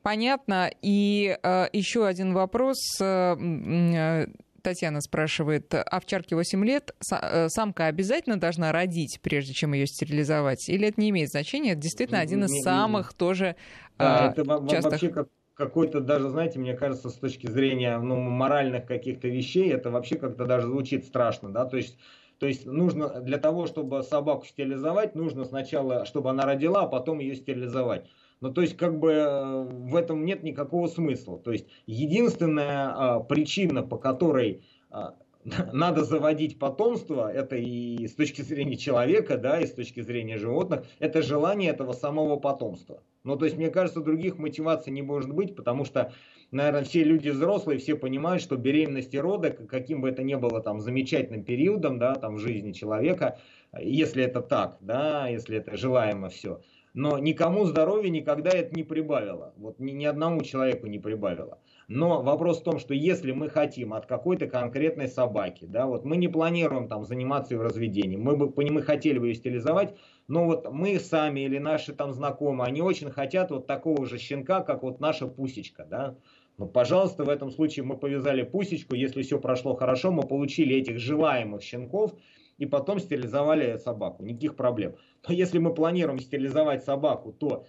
[0.07, 0.71] Понятно.
[0.83, 2.79] И э, еще один вопрос.
[3.01, 4.27] Э, э
[4.63, 10.69] Татьяна спрашивает, овчарке 8 лет, э, самка обязательно должна родить, прежде чем ее стерилизовать?
[10.69, 11.73] Или это не имеет значения?
[11.73, 13.57] Это действительно один из самых тоже
[13.97, 14.93] да, это частых...
[14.93, 19.91] вообще как какой-то даже, знаете, мне кажется, с точки зрения ну, моральных каких-то вещей, это
[19.91, 21.99] вообще как-то даже звучит страшно, да, то есть
[22.39, 27.19] то есть нужно для того, чтобы собаку стерилизовать, нужно сначала, чтобы она родила, а потом
[27.19, 28.07] ее стерилизовать.
[28.41, 31.39] Ну, то есть, как бы э, в этом нет никакого смысла.
[31.39, 35.15] То есть, единственная а, причина, по которой а,
[35.73, 40.85] надо заводить потомство, это и с точки зрения человека, да, и с точки зрения животных,
[40.99, 43.03] это желание этого самого потомства.
[43.25, 46.13] Ну, то есть, мне кажется, других мотиваций не может быть, потому что,
[46.57, 50.61] наверное, все люди взрослые, все понимают, что беременность и роды, каким бы это ни было
[50.61, 53.39] там замечательным периодом, да, там в жизни человека,
[53.79, 56.61] если это так, да, если это желаемо все,
[56.97, 59.53] но никому здоровья никогда это не прибавило.
[59.59, 61.59] Вот ни, ни одному человеку не прибавило.
[61.89, 66.17] Но вопрос в том, что если мы хотим от какой-то конкретной собаки, да, вот мы
[66.17, 69.95] не планируем там заниматься ее разведением, мы бы мы хотели бы ее стилизовать,
[70.27, 74.63] но вот мы сами или наши там знакомые, они очень хотят вот такого же щенка,
[74.63, 76.17] как вот наша пусечка, да.
[76.59, 80.99] Ну, пожалуйста, в этом случае мы повязали пусечку, если все прошло хорошо, мы получили этих
[80.99, 82.15] желаемых щенков,
[82.57, 84.23] и потом стерилизовали собаку.
[84.23, 84.97] Никаких проблем.
[85.29, 87.67] Но если мы планируем стерилизовать собаку, то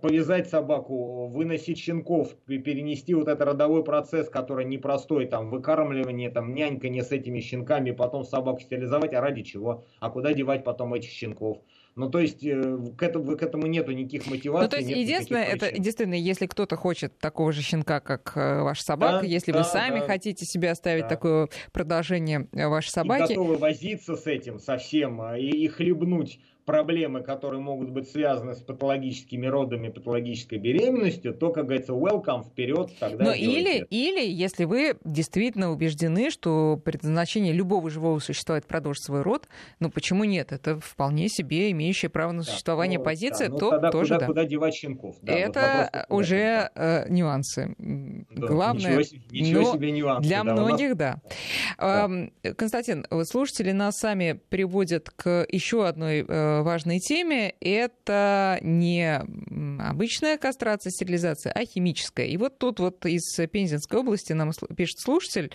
[0.00, 7.02] повязать собаку, выносить щенков, перенести вот этот родовой процесс, который непростой, там, выкармливание, там, нянькание
[7.02, 9.84] с этими щенками, потом собаку стерилизовать, а ради чего?
[10.00, 11.58] А куда девать потом этих щенков?
[11.94, 14.66] Ну, то есть э, к этому, к этому нету никаких мотиваций.
[14.66, 18.82] Ну, то есть единственное, это единственное, если кто-то хочет такого же щенка, как э, ваша
[18.82, 20.06] собака, да, если да, вы сами да.
[20.06, 21.08] хотите себе оставить да.
[21.08, 23.32] такое продолжение вашей собаки.
[23.32, 28.58] И готовы возиться с этим совсем и, и хлебнуть проблемы, которые могут быть связаны с
[28.58, 34.96] патологическими родами, патологической беременностью, то, как говорится, welcome, вперед, тогда Но или, или, если вы
[35.04, 39.48] действительно убеждены, что предназначение любого живого существа это продолжить свой род,
[39.78, 40.50] ну почему нет?
[40.50, 44.20] Это вполне себе имеющая право на существование ну, позиция, да, ну, то тогда тоже куда,
[44.20, 44.26] да.
[44.26, 45.16] Куда девать щенков?
[45.22, 47.04] Да, это вот уже да.
[47.06, 47.74] э, нюансы.
[47.78, 50.28] Да, Главное, ничего ничего себе нюансы.
[50.28, 51.20] Для да, многих, да.
[51.78, 52.10] да.
[52.56, 57.54] Константин, слушатели нас сами приводят к еще одной э, важной теме.
[57.60, 59.20] Это не
[59.80, 62.26] обычная кастрация, стерилизация, а химическая.
[62.26, 65.52] И вот тут вот из Пензенской области нам пишет слушатель,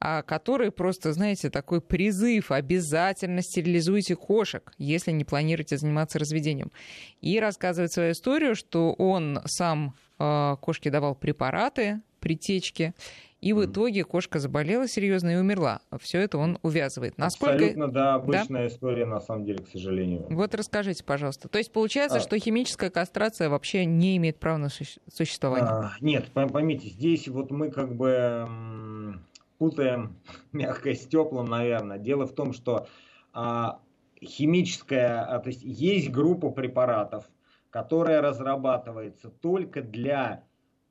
[0.00, 6.72] а, который просто, знаете, такой призыв, обязательно стерилизуйте кошек, если не планируете заниматься разведением.
[7.20, 12.94] И рассказывает свою историю, что он сам а, кошке давал препараты при течке,
[13.42, 15.80] и в итоге кошка заболела серьезно и умерла.
[16.00, 17.18] Все это он увязывает.
[17.18, 17.56] Насколько...
[17.56, 18.66] Абсолютно, да, обычная да?
[18.68, 20.26] история, на самом деле, к сожалению.
[20.30, 21.48] Вот расскажите, пожалуйста.
[21.48, 22.20] То есть получается, а...
[22.20, 25.68] что химическая кастрация вообще не имеет права на существование?
[25.68, 29.18] А, нет, поймите, здесь вот мы как бы
[29.58, 30.16] путаем
[30.52, 31.98] мягкое с теплым, наверное.
[31.98, 32.86] Дело в том, что
[33.32, 33.80] а,
[34.22, 37.28] химическая, а, то есть есть группа препаратов,
[37.70, 40.44] которая разрабатывается только для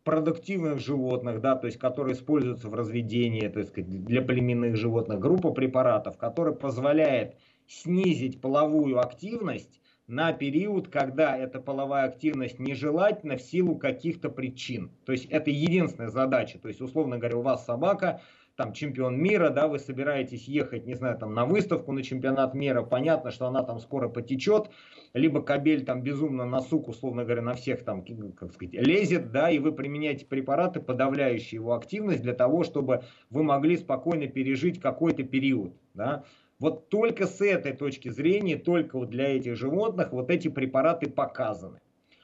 [0.04, 5.52] продуктивных животных, да, то есть которые используются в разведении, то есть для племенных животных, группа
[5.52, 7.36] препаратов, которая позволяет
[7.68, 14.92] снизить половую активность на период, когда эта половая активность нежелательна в силу каких-то причин.
[15.06, 16.60] То есть это единственная задача.
[16.60, 18.22] То есть, условно говоря, у вас собака,
[18.56, 22.84] там чемпион мира, да, вы собираетесь ехать, не знаю, там на выставку, на чемпионат мира,
[22.84, 24.70] понятно, что она там скоро потечет,
[25.14, 28.04] либо кабель там безумно на сук, условно говоря, на всех там,
[28.36, 33.44] как сказать, лезет, да, и вы применяете препараты, подавляющие его активность для того, чтобы вы
[33.44, 36.24] могли спокойно пережить какой-то период, да.
[36.60, 41.80] Вот только с этой точки зрения, только вот для этих животных вот эти препараты показаны.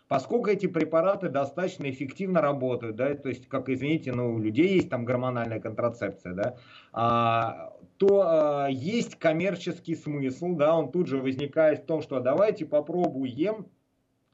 [0.07, 4.89] Поскольку эти препараты достаточно эффективно работают, да, то есть, как извините, ну, у людей есть
[4.89, 6.57] там гормональная контрацепция, да,
[6.93, 12.65] а, то а, есть коммерческий смысл, да, он тут же возникает в том, что давайте
[12.65, 13.67] попробуем,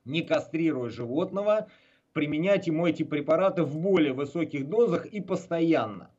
[0.06, 1.68] не кастрируя животного,
[2.12, 6.12] применять ему эти препараты в более высоких дозах и постоянно.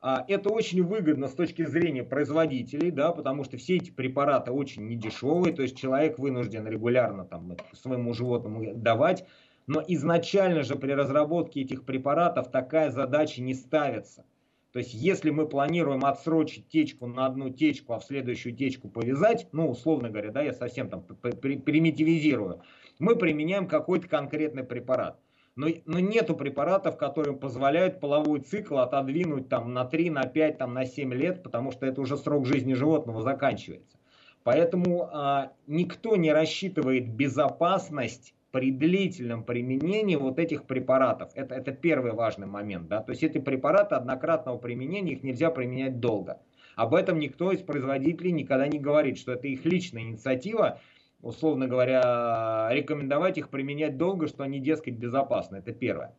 [0.00, 4.86] А, это очень выгодно с точки зрения производителей, да, потому что все эти препараты очень
[4.86, 9.24] недешевые, то есть человек вынужден регулярно там, своему животному давать.
[9.66, 14.24] Но изначально же при разработке этих препаратов такая задача не ставится.
[14.72, 19.48] То есть, если мы планируем отсрочить течку на одну течку, а в следующую течку повязать,
[19.52, 22.60] ну, условно говоря, да, я совсем там примитивизирую,
[22.98, 25.18] мы применяем какой-то конкретный препарат
[25.56, 30.74] но, но нету препаратов, которые позволяют половой цикл отодвинуть там на 3, на 5, там,
[30.74, 33.96] на 7 лет, потому что это уже срок жизни животного заканчивается.
[34.44, 41.30] Поэтому а, никто не рассчитывает безопасность при длительном применении вот этих препаратов.
[41.34, 42.86] Это, это первый важный момент.
[42.88, 43.02] Да?
[43.02, 46.38] То есть эти препараты однократного применения, их нельзя применять долго.
[46.76, 50.80] Об этом никто из производителей никогда не говорит, что это их личная инициатива,
[51.22, 55.56] условно говоря, рекомендовать их применять долго, что они, дескать, безопасны.
[55.56, 56.16] Это первое.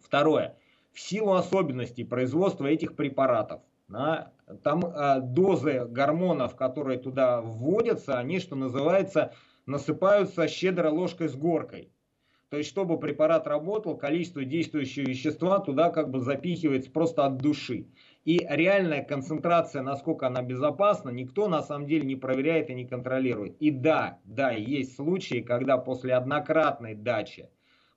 [0.00, 0.56] Второе.
[0.92, 4.32] В силу особенностей производства этих препаратов, да,
[4.62, 9.34] там э, дозы гормонов, которые туда вводятся, они, что называется,
[9.66, 11.90] насыпаются щедро ложкой с горкой.
[12.48, 17.86] То есть, чтобы препарат работал, количество действующего вещества туда как бы запихивается просто от души.
[18.28, 23.56] И реальная концентрация, насколько она безопасна, никто на самом деле не проверяет и не контролирует.
[23.58, 27.48] И да, да, есть случаи, когда после однократной дачи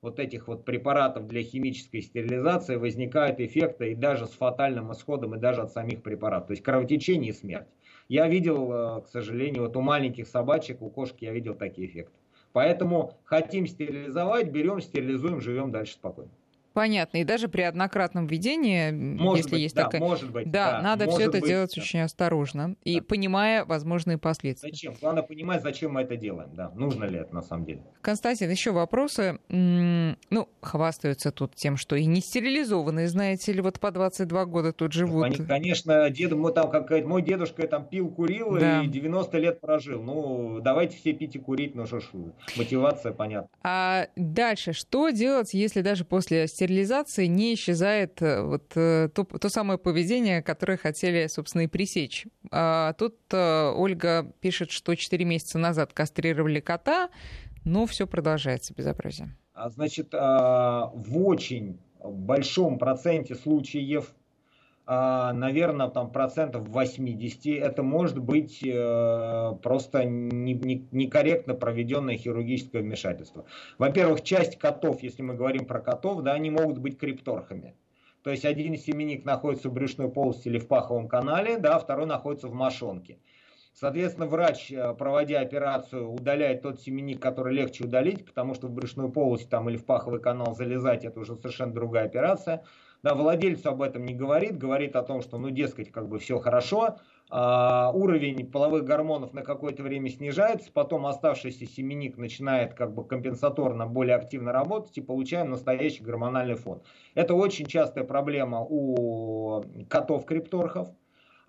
[0.01, 5.37] вот этих вот препаратов для химической стерилизации возникают эффекты и даже с фатальным исходом, и
[5.37, 6.47] даже от самих препаратов.
[6.47, 7.67] То есть кровотечение и смерть.
[8.07, 12.17] Я видел, э, к сожалению, вот у маленьких собачек, у кошки я видел такие эффекты.
[12.53, 16.31] Поэтому хотим стерилизовать, берем, стерилизуем, живем дальше спокойно.
[16.73, 17.17] Понятно.
[17.17, 20.01] И даже при однократном введении, может если быть, есть да, такая...
[20.01, 21.81] Может быть, да, да надо все это быть, делать да.
[21.81, 23.05] очень осторожно и да.
[23.05, 24.69] понимая возможные последствия.
[24.69, 24.95] Зачем?
[24.99, 26.49] Главное понимать, зачем мы это делаем.
[26.53, 27.83] Да, нужно ли это на самом деле.
[28.01, 29.39] Константин, еще вопросы.
[29.49, 34.93] Ну, хвастаются тут тем, что и не стерилизованные, знаете ли, вот по 22 года тут
[34.93, 35.25] живут.
[35.25, 38.81] Они, конечно, дед, мой, там, как, мой дедушка там пил, курил да.
[38.83, 40.01] и 90 лет прожил.
[40.01, 42.05] Ну, давайте все пить и курить, ну что ж,
[42.57, 43.49] мотивация понятна.
[43.63, 46.60] А дальше, что делать, если даже после стерилизации
[47.27, 52.27] не исчезает э, вот э, то, то самое поведение, которое хотели, собственно, и пресечь.
[52.51, 57.09] А тут э, Ольга пишет, что 4 месяца назад кастрировали кота,
[57.65, 59.35] но все продолжается безобразие.
[59.53, 64.20] А, значит, в очень большом проценте случаев а,
[64.87, 73.45] наверное, там процентов 80, это может быть э, просто некорректно проведенное хирургическое вмешательство.
[73.77, 77.75] Во-первых, часть котов, если мы говорим про котов, да, они могут быть крипторхами.
[78.23, 82.47] То есть один семенник находится в брюшной полости или в паховом канале, да, второй находится
[82.47, 83.17] в мошонке.
[83.73, 89.11] Соответственно, врач, э, проводя операцию, удаляет тот семенник, который легче удалить, потому что в брюшную
[89.11, 92.63] полость там, или в паховый канал залезать это уже совершенно другая операция.
[93.03, 96.39] Да, владельцу об этом не говорит, говорит о том, что, ну, дескать, как бы все
[96.39, 96.97] хорошо,
[97.31, 103.87] а, уровень половых гормонов на какое-то время снижается, потом оставшийся семенник начинает как бы компенсаторно
[103.87, 106.83] более активно работать и получаем настоящий гормональный фон.
[107.15, 110.89] Это очень частая проблема у котов-крипторхов.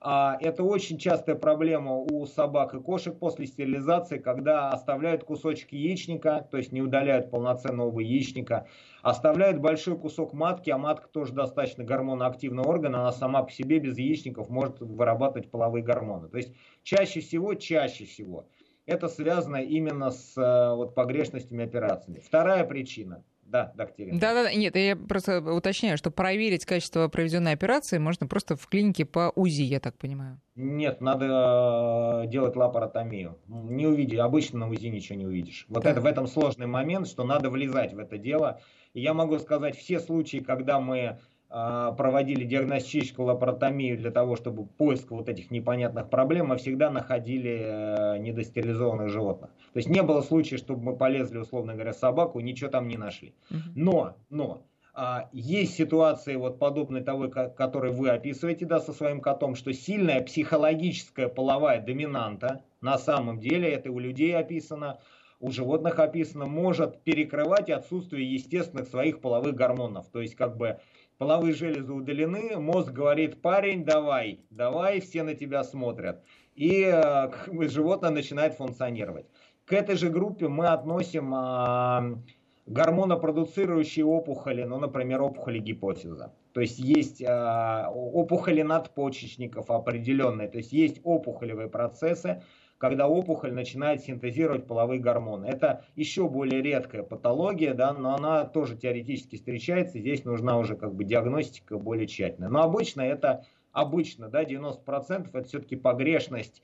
[0.04, 6.48] А это очень частая проблема у собак и кошек после стерилизации, когда оставляют кусочек яичника,
[6.50, 8.66] то есть не удаляют полноценного яичника,
[9.02, 13.96] оставляют большой кусок матки, а матка тоже достаточно гормоноактивный орган, она сама по себе без
[13.96, 16.28] яичников может вырабатывать половые гормоны.
[16.28, 18.46] То есть чаще всего, чаще всего
[18.86, 22.18] это связано именно с э, вот, погрешностями операциями.
[22.18, 23.22] Вторая причина–
[23.52, 24.18] да, Доктерин.
[24.18, 29.30] Да-да, нет, я просто уточняю, что проверить качество проведенной операции можно просто в клинике по
[29.36, 30.40] УЗИ, я так понимаю.
[30.54, 33.38] Нет, надо э, делать лапаротомию.
[33.46, 35.66] Не увидишь, обычно на УЗИ ничего не увидишь.
[35.68, 35.90] Вот да.
[35.90, 38.58] это в этом сложный момент, что надо влезать в это дело.
[38.94, 41.18] И я могу сказать, все случаи, когда мы
[41.52, 48.18] проводили диагностическую лапаротомию для того, чтобы поиск вот этих непонятных проблем, мы всегда находили э,
[48.18, 49.50] недостерилизованных животных.
[49.72, 53.34] То есть не было случая, чтобы мы полезли, условно говоря, собаку, ничего там не нашли.
[53.74, 54.62] Но, но,
[54.94, 60.22] а, есть ситуации вот подобные того, которые вы описываете, да, со своим котом, что сильная
[60.22, 64.98] психологическая половая доминанта, на самом деле, это у людей описано,
[65.42, 70.06] у животных описано, может перекрывать отсутствие естественных своих половых гормонов.
[70.06, 70.78] То есть, как бы,
[71.18, 76.22] половые железы удалены, мозг говорит, парень, давай, давай, все на тебя смотрят.
[76.54, 77.30] И э,
[77.68, 79.26] животное начинает функционировать.
[79.64, 82.18] К этой же группе мы относим э,
[82.66, 86.32] гормонопродуцирующие опухоли, ну, например, опухоли гипофиза.
[86.52, 92.44] То есть есть э, опухоли надпочечников определенные, то есть есть опухолевые процессы,
[92.82, 95.46] когда опухоль начинает синтезировать половые гормоны.
[95.46, 100.00] Это еще более редкая патология, да, но она тоже теоретически встречается.
[100.00, 102.48] Здесь нужна уже как бы диагностика более тщательная.
[102.48, 106.60] Но обычно это обычно, да, 90% это все-таки погрешность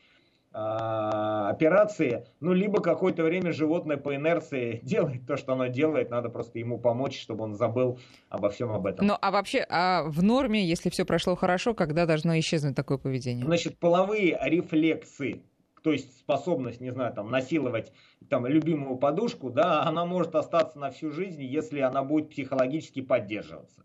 [0.50, 6.30] а, операции, ну, либо какое-то время животное по инерции делает то, что оно делает, надо
[6.30, 9.06] просто ему помочь, чтобы он забыл обо всем об этом.
[9.06, 13.44] Ну, а вообще, а в норме, если все прошло хорошо, когда должно исчезнуть такое поведение?
[13.44, 15.42] Значит, половые рефлексы
[15.88, 17.94] то есть способность, не знаю, там, насиловать
[18.28, 23.84] там, любимую подушку, да, она может остаться на всю жизнь, если она будет психологически поддерживаться.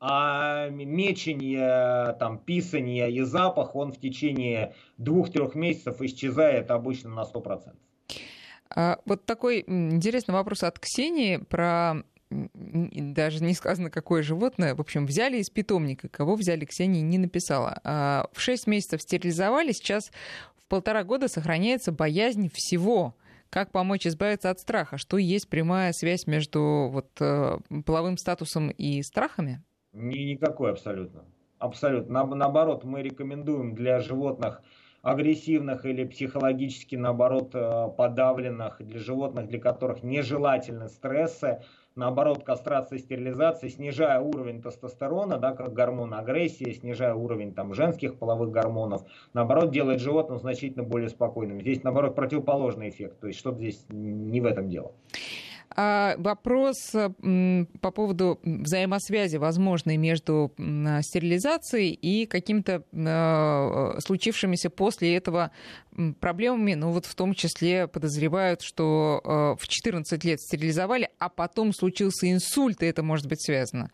[0.00, 7.72] А мечение, там, писание и запах, он в течение двух-трех месяцев исчезает обычно на 100%.
[8.76, 14.74] А, вот такой интересный вопрос от Ксении про даже не сказано, какое животное.
[14.74, 16.08] В общем, взяли из питомника.
[16.08, 17.80] Кого взяли, Ксения не написала.
[17.82, 19.72] А в 6 месяцев стерилизовали.
[19.72, 20.12] Сейчас
[20.70, 23.14] полтора года сохраняется боязнь всего.
[23.50, 24.96] Как помочь избавиться от страха?
[24.96, 29.62] Что есть прямая связь между вот, э, половым статусом и страхами?
[29.92, 31.24] Ни, никакой абсолютно.
[31.58, 32.12] Абсолютно.
[32.12, 34.62] На, наоборот, мы рекомендуем для животных
[35.02, 41.62] агрессивных или психологически, наоборот, э, подавленных, для животных, для которых нежелательны стрессы,
[42.00, 48.50] наоборот, кастрация, стерилизация, снижая уровень тестостерона, да, как гормон агрессии, снижая уровень там, женских половых
[48.50, 49.02] гормонов,
[49.34, 51.60] наоборот, делает животным значительно более спокойным.
[51.60, 54.92] Здесь, наоборот, противоположный эффект, то есть что здесь не в этом дело.
[55.76, 65.52] А вопрос по поводу взаимосвязи, возможной между стерилизацией и какими-то а, случившимися после этого
[66.18, 71.72] проблемами, ну вот в том числе подозревают, что а, в 14 лет стерилизовали, а потом
[71.72, 73.90] случился инсульт, и это может быть связано.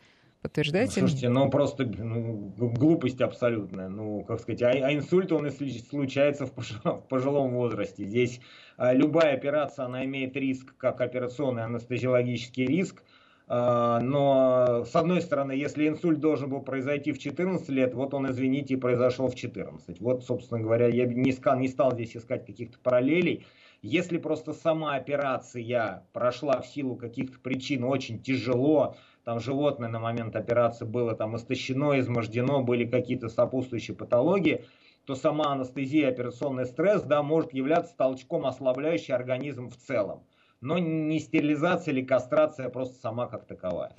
[0.46, 1.00] Подтверждаете?
[1.00, 3.88] Слушайте, ну просто ну, глупость абсолютная.
[3.88, 8.04] Ну, как сказать, а, а инсульт он и случается в пожилом, в пожилом возрасте.
[8.04, 8.40] Здесь
[8.76, 13.02] а, любая операция, она имеет риск, как операционный анестезиологический риск.
[13.48, 18.30] А, но, с одной стороны, если инсульт должен был произойти в 14 лет, вот он,
[18.30, 20.00] извините, произошел в 14.
[20.00, 23.44] Вот, собственно говоря, я не, стал, не стал здесь искать каких-то параллелей.
[23.82, 30.36] Если просто сама операция прошла в силу каких-то причин очень тяжело, там животное на момент
[30.36, 34.64] операции было там истощено, измождено, были какие-то сопутствующие патологии,
[35.04, 40.22] то сама анестезия, операционный стресс, да, может являться толчком, ослабляющий организм в целом.
[40.60, 43.92] Но не стерилизация или кастрация просто сама как таковая.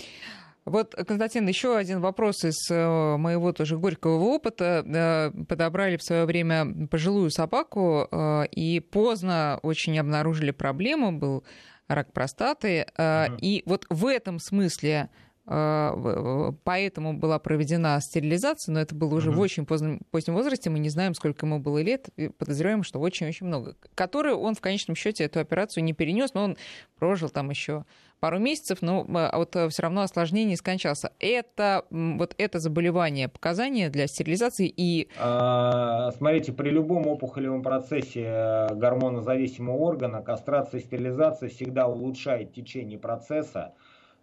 [0.64, 4.84] Вот, Константин, еще один вопрос из э, моего тоже горького опыта.
[4.86, 11.12] Э, подобрали в свое время пожилую собаку э, и поздно очень обнаружили проблему.
[11.12, 11.44] Был
[11.88, 12.88] рак простаты.
[12.98, 13.38] Угу.
[13.42, 15.10] И вот в этом смысле
[15.48, 19.38] поэтому была проведена стерилизация, но это было уже угу.
[19.38, 23.00] в очень позднем, позднем возрасте, мы не знаем, сколько ему было лет, и подозреваем, что
[23.00, 23.78] очень-очень много.
[23.96, 26.58] Которую он в конечном счете эту операцию не перенес, но он
[27.00, 27.86] прожил там еще
[28.20, 31.14] пару месяцев, но а вот э, все равно осложнение скончался.
[31.20, 35.08] Это вот это заболевание показания для стерилизации и...
[35.20, 42.98] А, смотрите, при любом опухолевом процессе э, гормонозависимого органа кастрация и стерилизация всегда улучшает течение
[42.98, 43.74] процесса.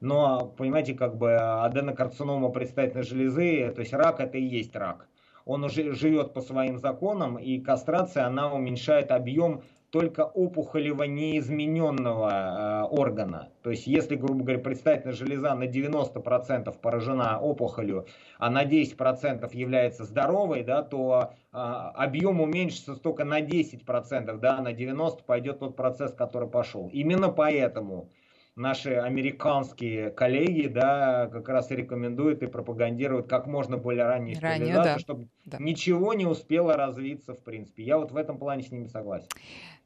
[0.00, 5.08] Но, понимаете, как бы аденокарцинома предстательной железы, то есть рак это и есть рак.
[5.44, 9.62] Он уже живет по своим законам, и кастрация, она уменьшает объем
[9.94, 13.50] только опухолево неизмененного э, органа.
[13.62, 18.04] То есть, если, грубо говоря, предстательная железа на 90% поражена опухолью,
[18.38, 24.72] а на 10% является здоровой, да, то э, объем уменьшится только на 10%, да, на
[24.72, 26.90] 90% пойдет тот процесс, который пошел.
[26.92, 28.08] Именно поэтому
[28.56, 34.74] наши американские коллеги, да, как раз и рекомендуют и пропагандируют как можно более раннюю Ранее,
[34.74, 34.98] да.
[34.98, 35.58] чтобы да.
[35.58, 37.82] ничего не успело развиться, в принципе.
[37.82, 39.28] Я вот в этом плане с ними согласен.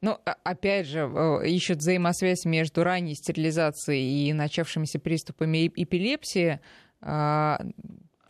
[0.01, 1.09] Ну, а, опять же,
[1.45, 6.59] ищут взаимосвязь между ранней стерилизацией и начавшимися приступами эпилепсии.
[7.01, 7.59] А,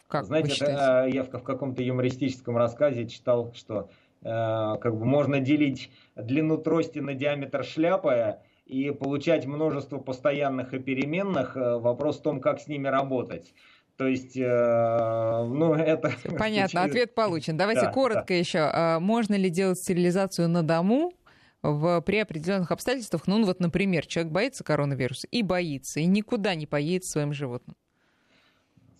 [0.08, 3.90] как Знаете, это, я в, в каком-то юмористическом рассказе читал, что
[4.24, 8.38] э, как бы можно делить длину трости на диаметр шляпы,
[8.70, 11.58] и получать множество постоянных и переменных.
[11.58, 13.54] Э, вопрос в том, как с ними работать.
[13.98, 16.14] То есть, э, ну, это...
[16.38, 17.58] Понятно, ответ получен.
[17.58, 18.36] Давайте да, коротко да.
[18.36, 18.60] еще.
[18.60, 21.14] А можно ли делать стерилизацию на дому?
[21.62, 26.66] в, при определенных обстоятельствах, ну, вот, например, человек боится коронавируса и боится, и никуда не
[26.66, 27.76] поедет своим животным.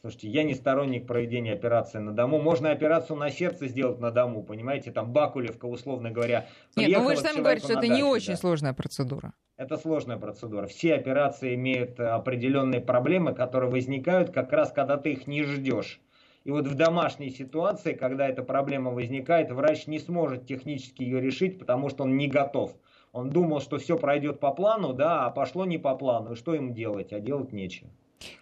[0.02, 2.40] Слушайте, я не сторонник проведения операции на дому.
[2.40, 6.48] Можно операцию на сердце сделать на дому, понимаете, там Бакулевка, условно говоря.
[6.78, 8.38] Нет, ну вы же сами говорите, что это не очень да.
[8.38, 9.34] сложная процедура.
[9.58, 10.68] Это сложная процедура.
[10.68, 16.00] Все операции имеют определенные проблемы, которые возникают как раз, когда ты их не ждешь.
[16.46, 21.60] И вот в домашней ситуации, когда эта проблема возникает, врач не сможет технически ее решить,
[21.60, 22.74] потому что он не готов.
[23.12, 26.34] Он думал, что все пройдет по плану, да, а пошло не по плану.
[26.34, 27.12] И что ему делать?
[27.12, 27.90] А делать нечего.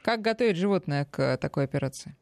[0.04, 2.16] Как готовить животное к такой операции?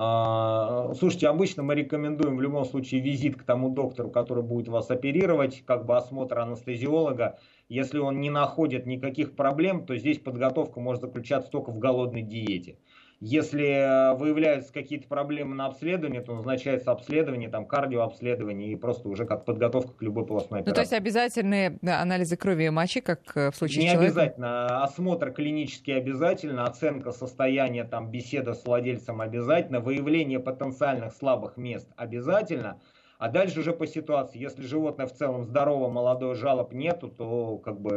[0.00, 4.90] А, слушайте, обычно мы рекомендуем в любом случае визит к тому доктору, который будет вас
[4.90, 7.40] оперировать, как бы осмотр анестезиолога.
[7.68, 12.78] Если он не находит никаких проблем, то здесь подготовка может заключаться только в голодной диете.
[13.20, 19.26] Если э, выявляются какие-то проблемы на обследовании, то назначается обследование, там кардиообследование и просто уже
[19.26, 20.70] как подготовка к любой полостной операции.
[20.70, 24.04] Ну, то есть обязательные анализы крови и мочи, как э, в случае Не человека?
[24.04, 24.84] обязательно.
[24.84, 32.80] Осмотр клинический обязательно, оценка состояния, там, беседа с владельцем обязательно, выявление потенциальных слабых мест обязательно–
[33.18, 37.80] а дальше уже по ситуации, если животное в целом здорово, молодое, жалоб нету, то как
[37.80, 37.90] бы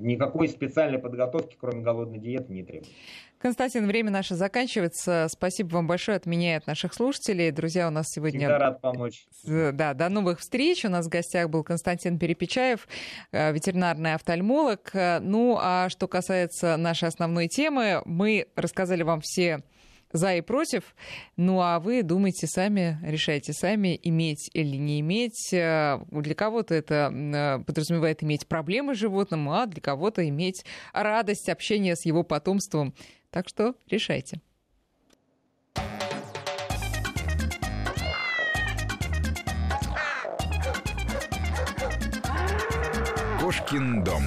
[0.00, 2.92] никакой специальной подготовки, кроме голодной диеты, не требуется.
[3.38, 5.26] Константин, время наше заканчивается.
[5.30, 7.50] Спасибо вам большое от меня и от наших слушателей.
[7.50, 8.40] Друзья, у нас сегодня...
[8.40, 9.26] Всегда рад помочь.
[9.44, 10.84] Да, до новых встреч.
[10.84, 12.86] У нас в гостях был Константин Перепечаев,
[13.32, 14.90] э, ветеринарный офтальмолог.
[14.92, 19.62] Ну, а что касается нашей основной темы, мы рассказали вам все
[20.12, 20.94] за и против.
[21.36, 25.52] Ну а вы думайте сами, решайте сами, иметь или не иметь.
[25.52, 31.48] Э, для кого-то это э, подразумевает иметь проблемы с животным, а для кого-то иметь радость
[31.48, 32.94] общения с его потомством.
[33.30, 34.40] Так что решайте.
[43.40, 44.24] Кошкин дом.